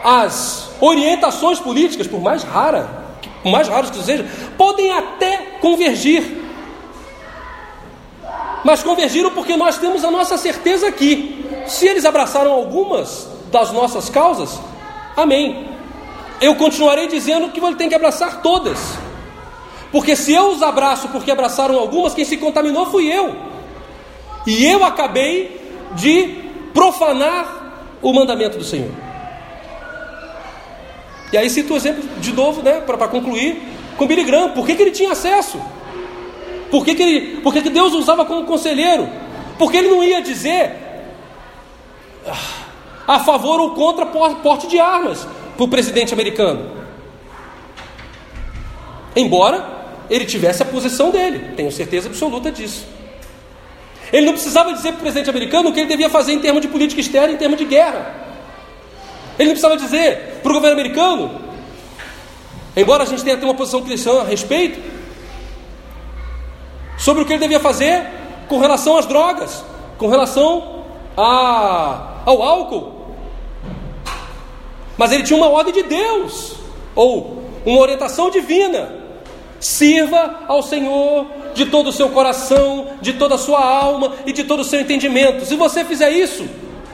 [0.04, 3.06] as orientações políticas, por mais rara,
[3.44, 4.26] por mais raras que sejam,
[4.58, 6.46] podem até convergir.
[8.64, 11.46] Mas convergiram porque nós temos a nossa certeza aqui.
[11.68, 14.60] Se eles abraçaram algumas das nossas causas,
[15.16, 15.77] amém.
[16.40, 18.78] Eu continuarei dizendo que ele tem que abraçar todas.
[19.92, 23.36] Porque se eu os abraço porque abraçaram algumas, quem se contaminou fui eu.
[24.46, 25.60] E eu acabei
[25.94, 28.92] de profanar o mandamento do Senhor.
[31.32, 33.62] E aí cito o exemplo de novo, né, para concluir,
[33.98, 34.50] com Billy Graham.
[34.50, 35.60] Por que, que ele tinha acesso?
[36.70, 39.10] Por que, que, ele, por que, que Deus usava como conselheiro?
[39.58, 40.76] Porque ele não ia dizer
[42.28, 45.28] ah, a favor ou contra porte de armas
[45.58, 46.72] para o presidente americano.
[49.16, 49.66] Embora
[50.10, 52.86] ele tivesse a posição dele, tenho certeza absoluta disso.
[54.14, 56.62] Ele não precisava dizer para o presidente americano o que ele devia fazer em termos
[56.62, 58.16] de política externa, em termos de guerra.
[59.38, 61.42] Ele não precisava dizer para o governo americano,
[62.76, 64.80] embora a gente tenha uma posição cristã a respeito,
[66.98, 68.06] sobre o que ele devia fazer
[68.48, 69.64] com relação às drogas,
[69.98, 70.86] com relação
[71.16, 72.97] a, ao álcool.
[74.98, 76.56] Mas ele tinha uma ordem de Deus,
[76.96, 78.96] ou uma orientação divina.
[79.60, 84.44] Sirva ao Senhor de todo o seu coração, de toda a sua alma e de
[84.44, 85.46] todo o seu entendimento.
[85.46, 86.46] Se você fizer isso,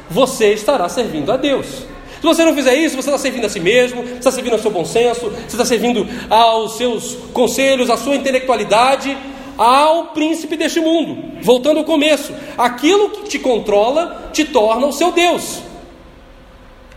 [0.10, 1.68] você estará servindo a Deus.
[1.68, 4.60] Se você não fizer isso, você está servindo a si mesmo, você está servindo ao
[4.60, 9.18] seu bom senso, você está servindo aos seus conselhos, à sua intelectualidade,
[9.58, 11.42] ao príncipe deste mundo.
[11.42, 15.73] Voltando ao começo, aquilo que te controla te torna o seu Deus.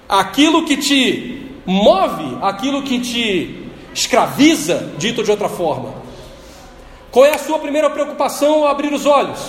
[0.09, 5.95] Aquilo que te move, aquilo que te escraviza, dito de outra forma,
[7.11, 9.41] qual é a sua primeira preocupação ao abrir os olhos?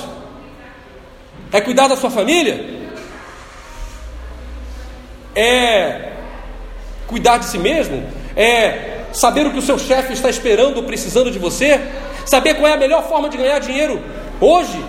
[1.52, 2.66] É cuidar da sua família?
[5.36, 6.14] É
[7.06, 8.04] cuidar de si mesmo?
[8.36, 11.82] É saber o que o seu chefe está esperando ou precisando de você?
[12.26, 14.02] Saber qual é a melhor forma de ganhar dinheiro
[14.40, 14.84] hoje?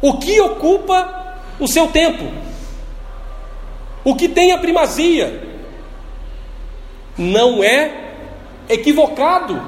[0.00, 2.45] O que ocupa o seu tempo?
[4.06, 5.42] O que tem a primazia?
[7.18, 8.12] Não é
[8.68, 9.60] equivocado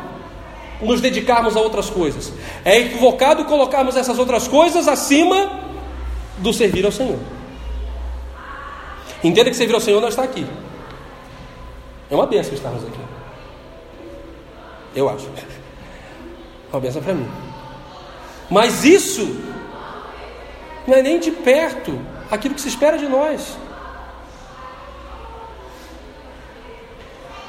[0.81, 2.33] nos dedicarmos a outras coisas.
[2.65, 5.59] É equivocado colocarmos essas outras coisas acima
[6.39, 7.19] do servir ao Senhor.
[9.25, 10.47] Entenda que servir ao Senhor não está aqui.
[12.09, 13.01] É uma benção estarmos aqui.
[14.95, 15.27] Eu acho.
[15.37, 15.43] É
[16.73, 17.29] uma benção para mim.
[18.49, 19.37] Mas isso
[20.87, 23.59] não é nem de perto aquilo que se espera de nós.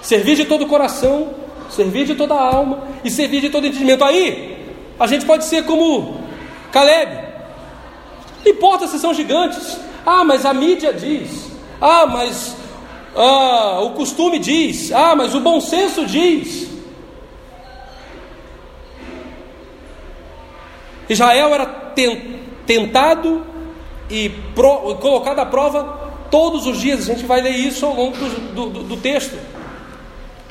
[0.09, 1.35] Servir de todo o coração,
[1.69, 4.03] servir de toda a alma e servir de todo entendimento.
[4.03, 4.57] Aí,
[4.99, 6.19] a gente pode ser como
[6.71, 7.27] Caleb.
[8.43, 9.79] Não importa se são gigantes.
[10.03, 11.51] Ah, mas a mídia diz.
[11.79, 12.57] Ah, mas
[13.15, 14.91] ah, o costume diz.
[14.91, 16.67] Ah, mas o bom senso diz.
[21.07, 21.67] Israel era
[22.65, 23.45] tentado
[24.09, 24.31] e
[24.99, 25.99] colocado à prova
[26.31, 27.07] todos os dias.
[27.07, 29.37] A gente vai ler isso ao longo do, do, do texto.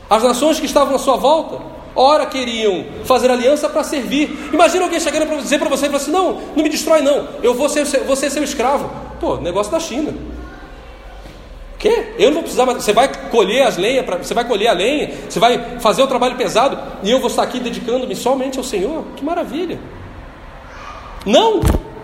[0.09, 1.59] As nações que estavam à sua volta,
[1.94, 4.50] ora queriam fazer aliança para servir.
[4.52, 7.68] Imagina alguém chegando para dizer para você, assim, não, não me destrói não, eu vou
[7.68, 8.90] ser, vou ser seu escravo.
[9.20, 10.14] Pô, negócio da China.
[11.78, 12.14] Que?
[12.18, 12.64] Eu não vou precisar.
[12.64, 16.06] Você vai colher as lenhas, pra, você vai colher a lenha, você vai fazer o
[16.06, 19.04] trabalho pesado e eu vou estar aqui dedicando-me somente ao Senhor.
[19.16, 19.78] Que maravilha!
[21.24, 21.61] Não!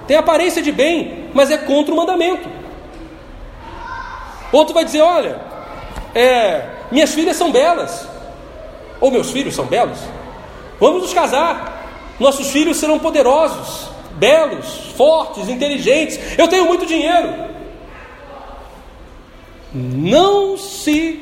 [0.07, 2.49] Tem aparência de bem, mas é contra o mandamento.
[4.53, 5.41] Outro vai dizer: olha,
[6.15, 8.07] é, minhas filhas são belas,
[9.01, 9.99] ou meus filhos são belos.
[10.81, 11.73] Vamos nos casar.
[12.19, 16.19] Nossos filhos serão poderosos, belos, fortes, inteligentes.
[16.39, 17.33] Eu tenho muito dinheiro.
[19.73, 21.21] Não se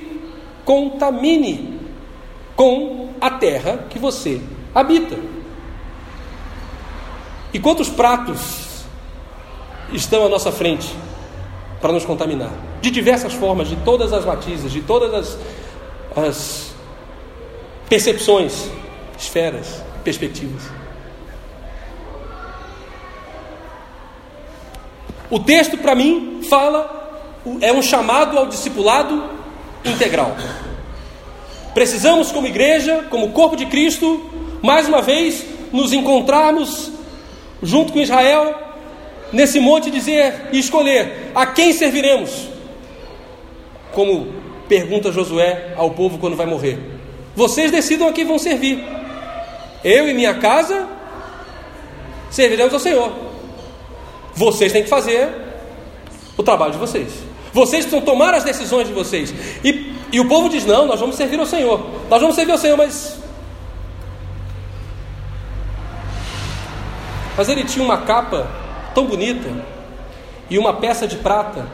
[0.65, 1.81] contamine
[2.55, 4.41] com a terra que você
[4.75, 5.19] habita.
[7.53, 8.85] E quantos pratos
[9.93, 10.95] estão à nossa frente
[11.81, 12.72] para nos contaminar?
[12.83, 15.39] De diversas formas, de todas as matizes, de todas as
[16.17, 16.73] as
[17.89, 18.71] percepções,
[19.19, 19.83] esferas.
[20.05, 20.63] perspectivas.
[25.31, 29.31] O texto, para mim, fala, é um chamado ao discipulado
[29.85, 30.37] integral.
[31.73, 34.21] Precisamos, como igreja, como corpo de Cristo,
[34.61, 36.91] mais uma vez nos encontrarmos
[37.63, 38.55] junto com Israel
[39.33, 42.52] nesse monte e dizer e escolher a quem serviremos.
[43.93, 44.33] Como
[44.69, 46.79] pergunta Josué ao povo quando vai morrer.
[47.35, 48.85] Vocês decidam a quem vão servir.
[49.85, 50.87] Eu e minha casa
[52.31, 53.13] serviremos ao Senhor.
[54.35, 55.29] Vocês têm que fazer
[56.37, 57.13] o trabalho de vocês.
[57.53, 59.33] Vocês precisam tomar as decisões de vocês.
[59.63, 61.85] E, e o povo diz: Não, nós vamos servir ao Senhor.
[62.09, 63.21] Nós vamos servir ao Senhor, mas.
[67.37, 68.51] Mas ele tinha uma capa
[68.95, 69.49] tão bonita
[70.49, 71.67] e uma peça de prata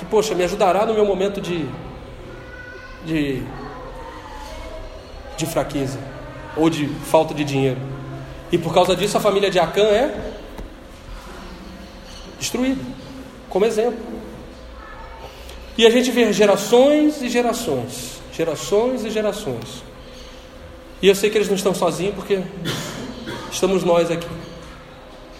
[0.00, 1.66] que, poxa, me ajudará no meu momento de.
[3.04, 3.42] de.
[5.36, 5.98] de fraqueza
[6.56, 7.78] ou de falta de dinheiro.
[8.50, 10.32] E por causa disso a família de Acã é
[12.38, 12.82] destruída,
[13.50, 14.00] como exemplo.
[15.76, 19.84] E a gente vê gerações e gerações, gerações e gerações.
[21.02, 22.42] E eu sei que eles não estão sozinhos porque
[23.52, 24.28] estamos nós aqui.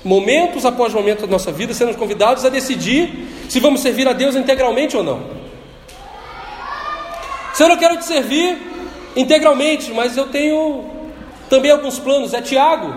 [0.03, 4.35] Momentos após momentos da nossa vida, sendo convidados a decidir se vamos servir a Deus
[4.35, 5.23] integralmente ou não.
[7.53, 8.57] Se eu quero te servir
[9.15, 10.85] integralmente, mas eu tenho
[11.49, 12.33] também alguns planos.
[12.33, 12.95] É Tiago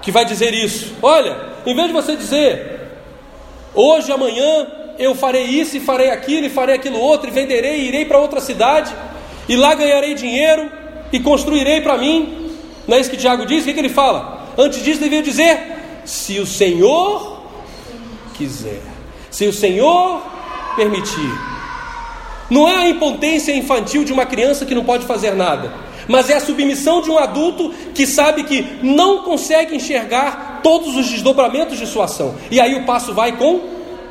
[0.00, 0.94] que vai dizer isso.
[1.02, 1.36] Olha,
[1.66, 2.80] em vez de você dizer
[3.74, 4.66] hoje, amanhã,
[4.98, 8.18] eu farei isso e farei aquilo e farei aquilo outro, e venderei e irei para
[8.18, 8.94] outra cidade,
[9.48, 10.70] e lá ganharei dinheiro
[11.12, 12.52] e construirei para mim.
[12.86, 13.62] Não é isso que Tiago diz?
[13.62, 14.46] O que, que ele fala?
[14.56, 15.77] Antes disso, devia dizer:
[16.08, 17.42] se o Senhor
[18.32, 18.80] quiser,
[19.30, 20.22] se o Senhor
[20.74, 21.30] permitir.
[22.48, 25.70] Não é a impotência infantil de uma criança que não pode fazer nada,
[26.08, 31.10] mas é a submissão de um adulto que sabe que não consegue enxergar todos os
[31.10, 32.36] desdobramentos de sua ação.
[32.50, 33.60] E aí o passo vai com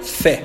[0.03, 0.43] fé.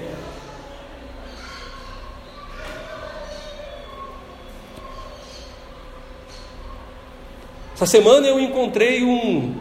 [7.74, 9.54] Essa semana eu encontrei um,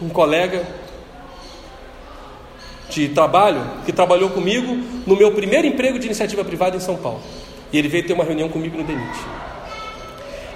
[0.00, 0.85] um colega
[2.90, 4.76] de trabalho que trabalhou comigo
[5.06, 7.20] no meu primeiro emprego de iniciativa privada em São Paulo.
[7.72, 9.18] E ele veio ter uma reunião comigo no DENIT.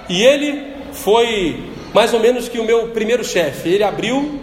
[0.09, 0.63] E ele
[0.93, 3.69] foi mais ou menos que o meu primeiro chefe.
[3.69, 4.39] Ele abriu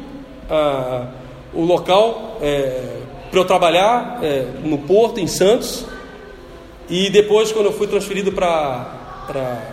[0.51, 1.09] ah,
[1.53, 2.99] o local é,
[3.31, 5.87] para eu trabalhar é, no Porto, em Santos.
[6.89, 9.71] E depois, quando eu fui transferido para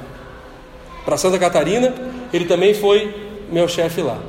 [1.18, 1.94] Santa Catarina,
[2.34, 3.14] ele também foi
[3.50, 4.20] meu chefe lá.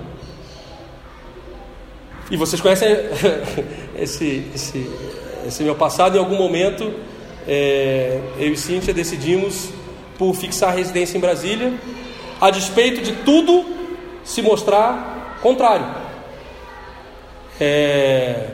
[2.30, 2.88] E vocês conhecem
[3.96, 4.90] esse, esse,
[5.46, 6.92] esse meu passado, em algum momento
[7.46, 9.68] é, eu e Cíntia decidimos
[10.18, 11.72] por fixar residência em Brasília,
[12.40, 13.64] a despeito de tudo
[14.24, 15.86] se mostrar contrário.
[17.60, 18.48] É,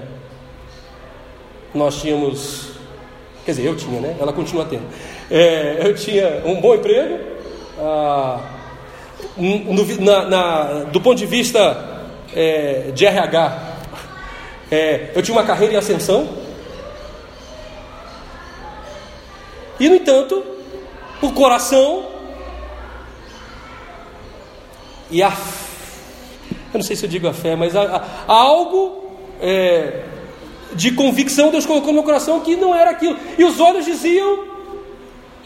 [1.74, 2.72] nós tínhamos,
[3.46, 4.16] quer dizer, eu tinha, né?
[4.20, 4.84] Ela continua tendo.
[5.30, 7.18] É, eu tinha um bom emprego,
[7.78, 8.38] ah,
[9.36, 11.91] no, na, na, do ponto de vista
[12.34, 13.72] é, de RH,
[14.70, 16.28] é, eu tinha uma carreira em ascensão.
[19.78, 20.42] E, no entanto,
[21.20, 22.06] o coração
[25.10, 25.28] e a.
[26.72, 27.82] Eu não sei se eu digo a fé, mas a,
[28.26, 30.04] a, algo é,
[30.74, 33.18] de convicção Deus colocou no meu coração que não era aquilo.
[33.36, 34.46] E os olhos diziam: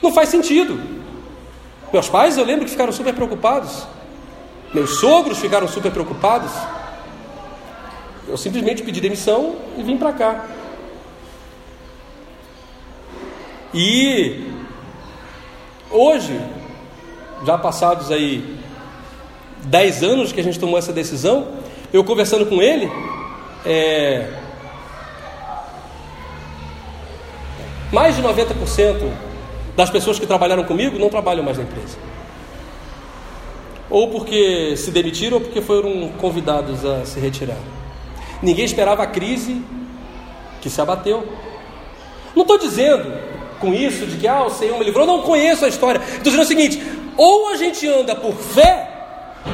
[0.01, 0.80] não faz sentido.
[1.93, 3.87] Meus pais eu lembro que ficaram super preocupados.
[4.75, 6.51] Meus sogros ficaram super preocupados.
[8.29, 10.47] Eu simplesmente pedi demissão e vim para cá.
[13.73, 14.51] E
[15.91, 16.41] hoje,
[17.45, 18.59] já passados aí
[19.64, 21.49] dez anos que a gente tomou essa decisão,
[21.93, 22.91] eu conversando com ele,
[23.64, 24.29] é,
[27.93, 29.12] mais de 90%
[29.77, 31.99] das pessoas que trabalharam comigo não trabalham mais na empresa.
[33.89, 37.59] Ou porque se demitiram ou porque foram convidados a se retirar.
[38.43, 39.62] Ninguém esperava a crise
[40.61, 41.26] que se abateu.
[42.34, 43.12] Não estou dizendo
[43.61, 45.99] com isso de que ah, o Senhor me livrou, não conheço a história.
[45.99, 46.82] Estou dizendo o seguinte:
[47.16, 48.91] ou a gente anda por fé,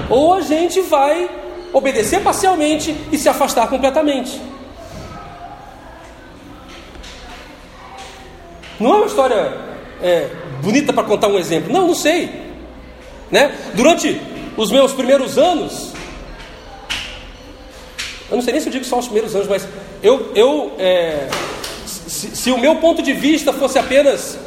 [0.08, 1.30] ou a gente vai
[1.72, 4.40] obedecer parcialmente e se afastar completamente.
[8.80, 9.52] Não é uma história
[10.02, 10.28] é,
[10.60, 11.72] bonita para contar um exemplo.
[11.72, 12.41] Não, não sei.
[13.32, 13.50] Né?
[13.72, 14.20] Durante
[14.58, 15.94] os meus primeiros anos,
[18.30, 19.66] eu não sei nem se eu digo só os primeiros anos, mas
[20.02, 21.28] eu, eu é,
[21.86, 24.38] se, se, o meu ponto de vista fosse apenas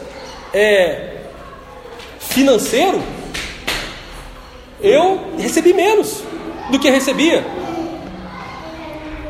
[0.54, 1.22] é,
[2.20, 3.02] financeiro,
[4.80, 6.22] eu recebi menos
[6.70, 7.44] do que recebia.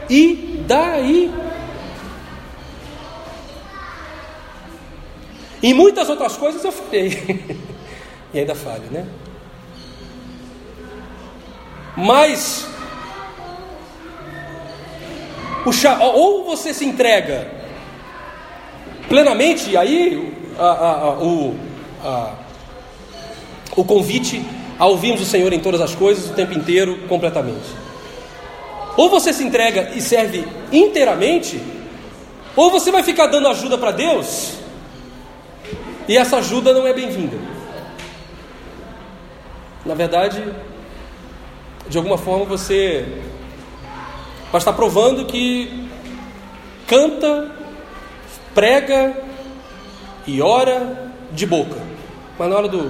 [0.09, 1.33] E daí?
[5.63, 7.57] Em muitas outras coisas eu falhei.
[8.33, 9.05] e ainda falho, né?
[11.95, 12.67] Mas
[15.63, 17.47] ou você se entrega
[19.09, 21.55] plenamente, e aí a, a, a, o,
[23.75, 24.43] o convite
[24.77, 27.65] a ouvirmos o Senhor em todas as coisas o tempo inteiro, completamente.
[28.97, 31.61] Ou você se entrega e serve inteiramente,
[32.55, 34.53] ou você vai ficar dando ajuda para Deus,
[36.07, 37.37] e essa ajuda não é bem-vinda.
[39.85, 40.43] Na verdade,
[41.87, 43.05] de alguma forma você
[44.51, 45.89] vai estar provando que
[46.87, 47.51] canta,
[48.53, 49.15] prega
[50.25, 51.81] e ora de boca.
[52.37, 52.89] Mas na hora do,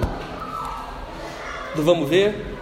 [1.74, 2.56] do vamos ver,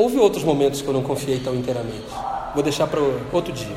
[0.00, 2.06] Houve outros momentos que eu não confiei tão inteiramente.
[2.54, 3.00] Vou deixar para
[3.32, 3.76] outro dia.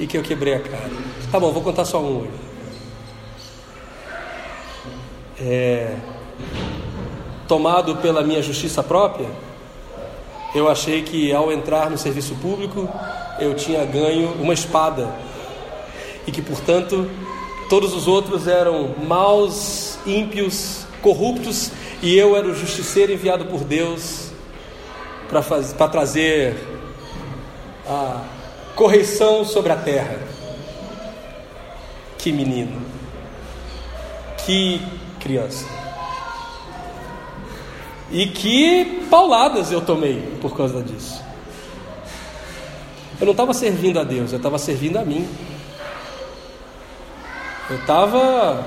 [0.00, 0.90] E que eu quebrei a cara.
[1.30, 2.51] Tá bom, vou contar só um hoje.
[5.40, 5.96] É,
[7.48, 9.28] tomado pela minha justiça própria,
[10.54, 12.88] eu achei que ao entrar no serviço público
[13.38, 15.10] eu tinha ganho uma espada
[16.26, 17.10] e que, portanto,
[17.68, 21.72] todos os outros eram maus, ímpios, corruptos
[22.02, 24.30] e eu era o justiceiro enviado por Deus
[25.28, 26.54] para trazer
[27.88, 28.20] a
[28.76, 30.18] correção sobre a terra.
[32.18, 32.80] Que menino,
[34.44, 34.80] que
[35.22, 35.64] criança.
[38.10, 41.22] E que pauladas eu tomei por causa disso.
[43.18, 45.26] Eu não estava servindo a Deus, eu estava servindo a mim.
[47.70, 48.64] Eu estava.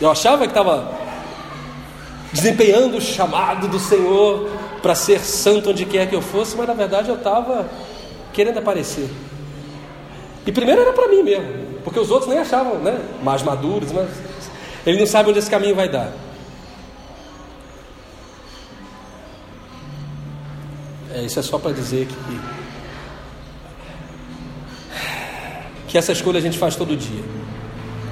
[0.00, 0.92] Eu achava que estava
[2.32, 4.48] desempenhando o chamado do Senhor
[4.80, 7.68] para ser santo onde quer que eu fosse, mas na verdade eu estava
[8.32, 9.08] querendo aparecer.
[10.46, 14.08] E primeiro era para mim mesmo, porque os outros nem achavam né, mais maduros, mas
[14.86, 16.12] ele não sabe onde esse caminho vai dar.
[21.12, 22.40] É, isso é só para dizer que,
[25.88, 27.22] que essa escolha a gente faz todo dia,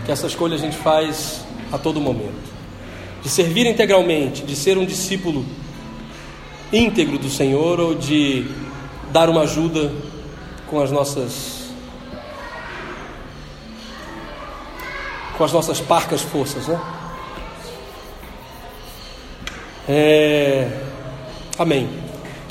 [0.06, 2.52] que essa escolha a gente faz a todo momento,
[3.22, 5.44] de servir integralmente, de ser um discípulo
[6.72, 8.46] íntegro do Senhor ou de
[9.12, 9.92] dar uma ajuda
[10.68, 11.61] com as nossas
[15.42, 16.80] com as nossas parcas forças, né?
[19.88, 20.70] É...
[21.58, 22.02] Amém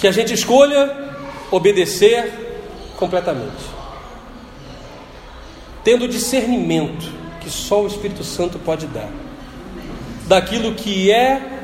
[0.02, 1.16] que a gente escolha
[1.52, 2.34] obedecer
[2.98, 3.64] completamente,
[5.84, 7.08] tendo discernimento
[7.40, 9.10] que só o Espírito Santo pode dar,
[10.28, 11.62] daquilo que é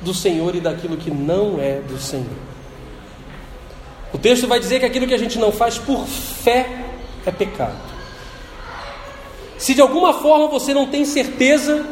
[0.00, 2.38] do Senhor e daquilo que não é do Senhor.
[4.12, 6.84] O texto vai dizer que aquilo que a gente não faz por fé
[7.26, 7.91] é pecado.
[9.62, 11.86] Se de alguma forma você não tem certeza,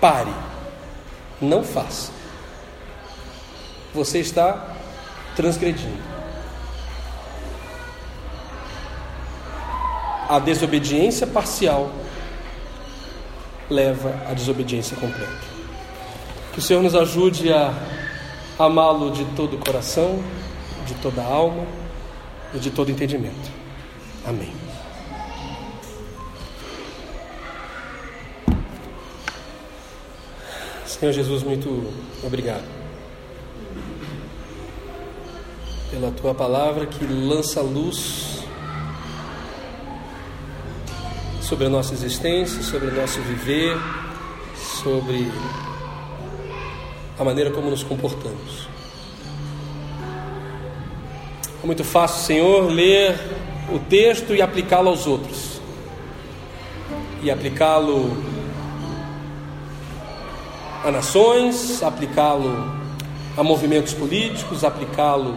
[0.00, 0.32] pare,
[1.38, 2.10] não faça.
[3.94, 4.74] Você está
[5.36, 6.02] transgredindo.
[10.30, 11.90] A desobediência parcial
[13.68, 15.46] leva à desobediência completa.
[16.54, 17.70] Que o Senhor nos ajude a
[18.58, 20.22] amá-lo de todo o coração,
[20.86, 21.66] de toda a alma
[22.54, 23.50] e de todo entendimento.
[24.26, 24.67] Amém.
[30.88, 31.92] Senhor Jesus, muito
[32.24, 32.78] obrigado.
[35.90, 38.44] pela tua palavra que lança luz
[41.40, 43.76] sobre a nossa existência, sobre o nosso viver,
[44.82, 45.30] sobre
[47.18, 48.68] a maneira como nos comportamos.
[51.62, 53.18] É muito fácil, Senhor, ler
[53.72, 55.60] o texto e aplicá-lo aos outros,
[57.22, 58.27] e aplicá-lo
[60.88, 62.72] a nações, aplicá-lo
[63.36, 65.36] a movimentos políticos, aplicá-lo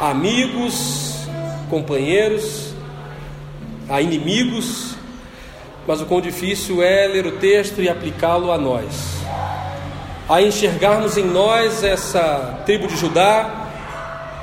[0.00, 1.26] a amigos,
[1.68, 2.72] companheiros,
[3.88, 4.94] a inimigos,
[5.84, 9.16] mas o quão difícil é ler o texto e aplicá-lo a nós.
[10.28, 13.68] A enxergarmos em nós essa tribo de Judá,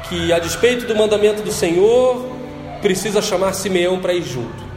[0.10, 2.26] que a despeito do mandamento do Senhor,
[2.82, 4.68] precisa chamar Simeão para ir junto.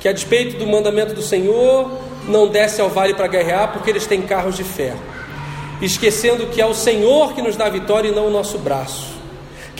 [0.00, 4.06] Que a despeito do mandamento do Senhor, não desce ao vale para guerrear porque eles
[4.06, 5.00] têm carros de ferro.
[5.80, 9.20] Esquecendo que é o Senhor que nos dá vitória e não o nosso braço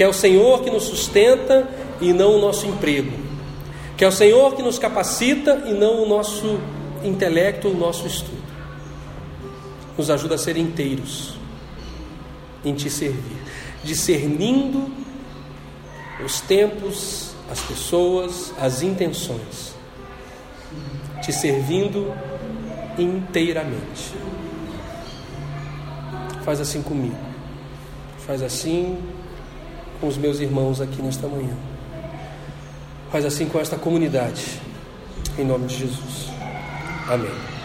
[0.00, 1.68] que é o Senhor que nos sustenta
[2.00, 3.12] e não o nosso emprego,
[3.98, 6.58] Que é o Senhor que nos capacita e não o nosso
[7.04, 8.42] intelecto ou o nosso estudo.
[9.98, 11.34] Nos ajuda a ser inteiros
[12.64, 13.36] em te servir,
[13.84, 14.90] discernindo
[16.24, 19.69] os tempos, as pessoas, as intenções,
[21.20, 22.12] te servindo
[22.98, 24.14] inteiramente.
[26.44, 27.16] Faz assim comigo,
[28.26, 28.98] faz assim
[30.00, 31.54] com os meus irmãos aqui nesta manhã.
[33.10, 34.60] Faz assim com esta comunidade,
[35.38, 36.30] em nome de Jesus.
[37.08, 37.59] Amém.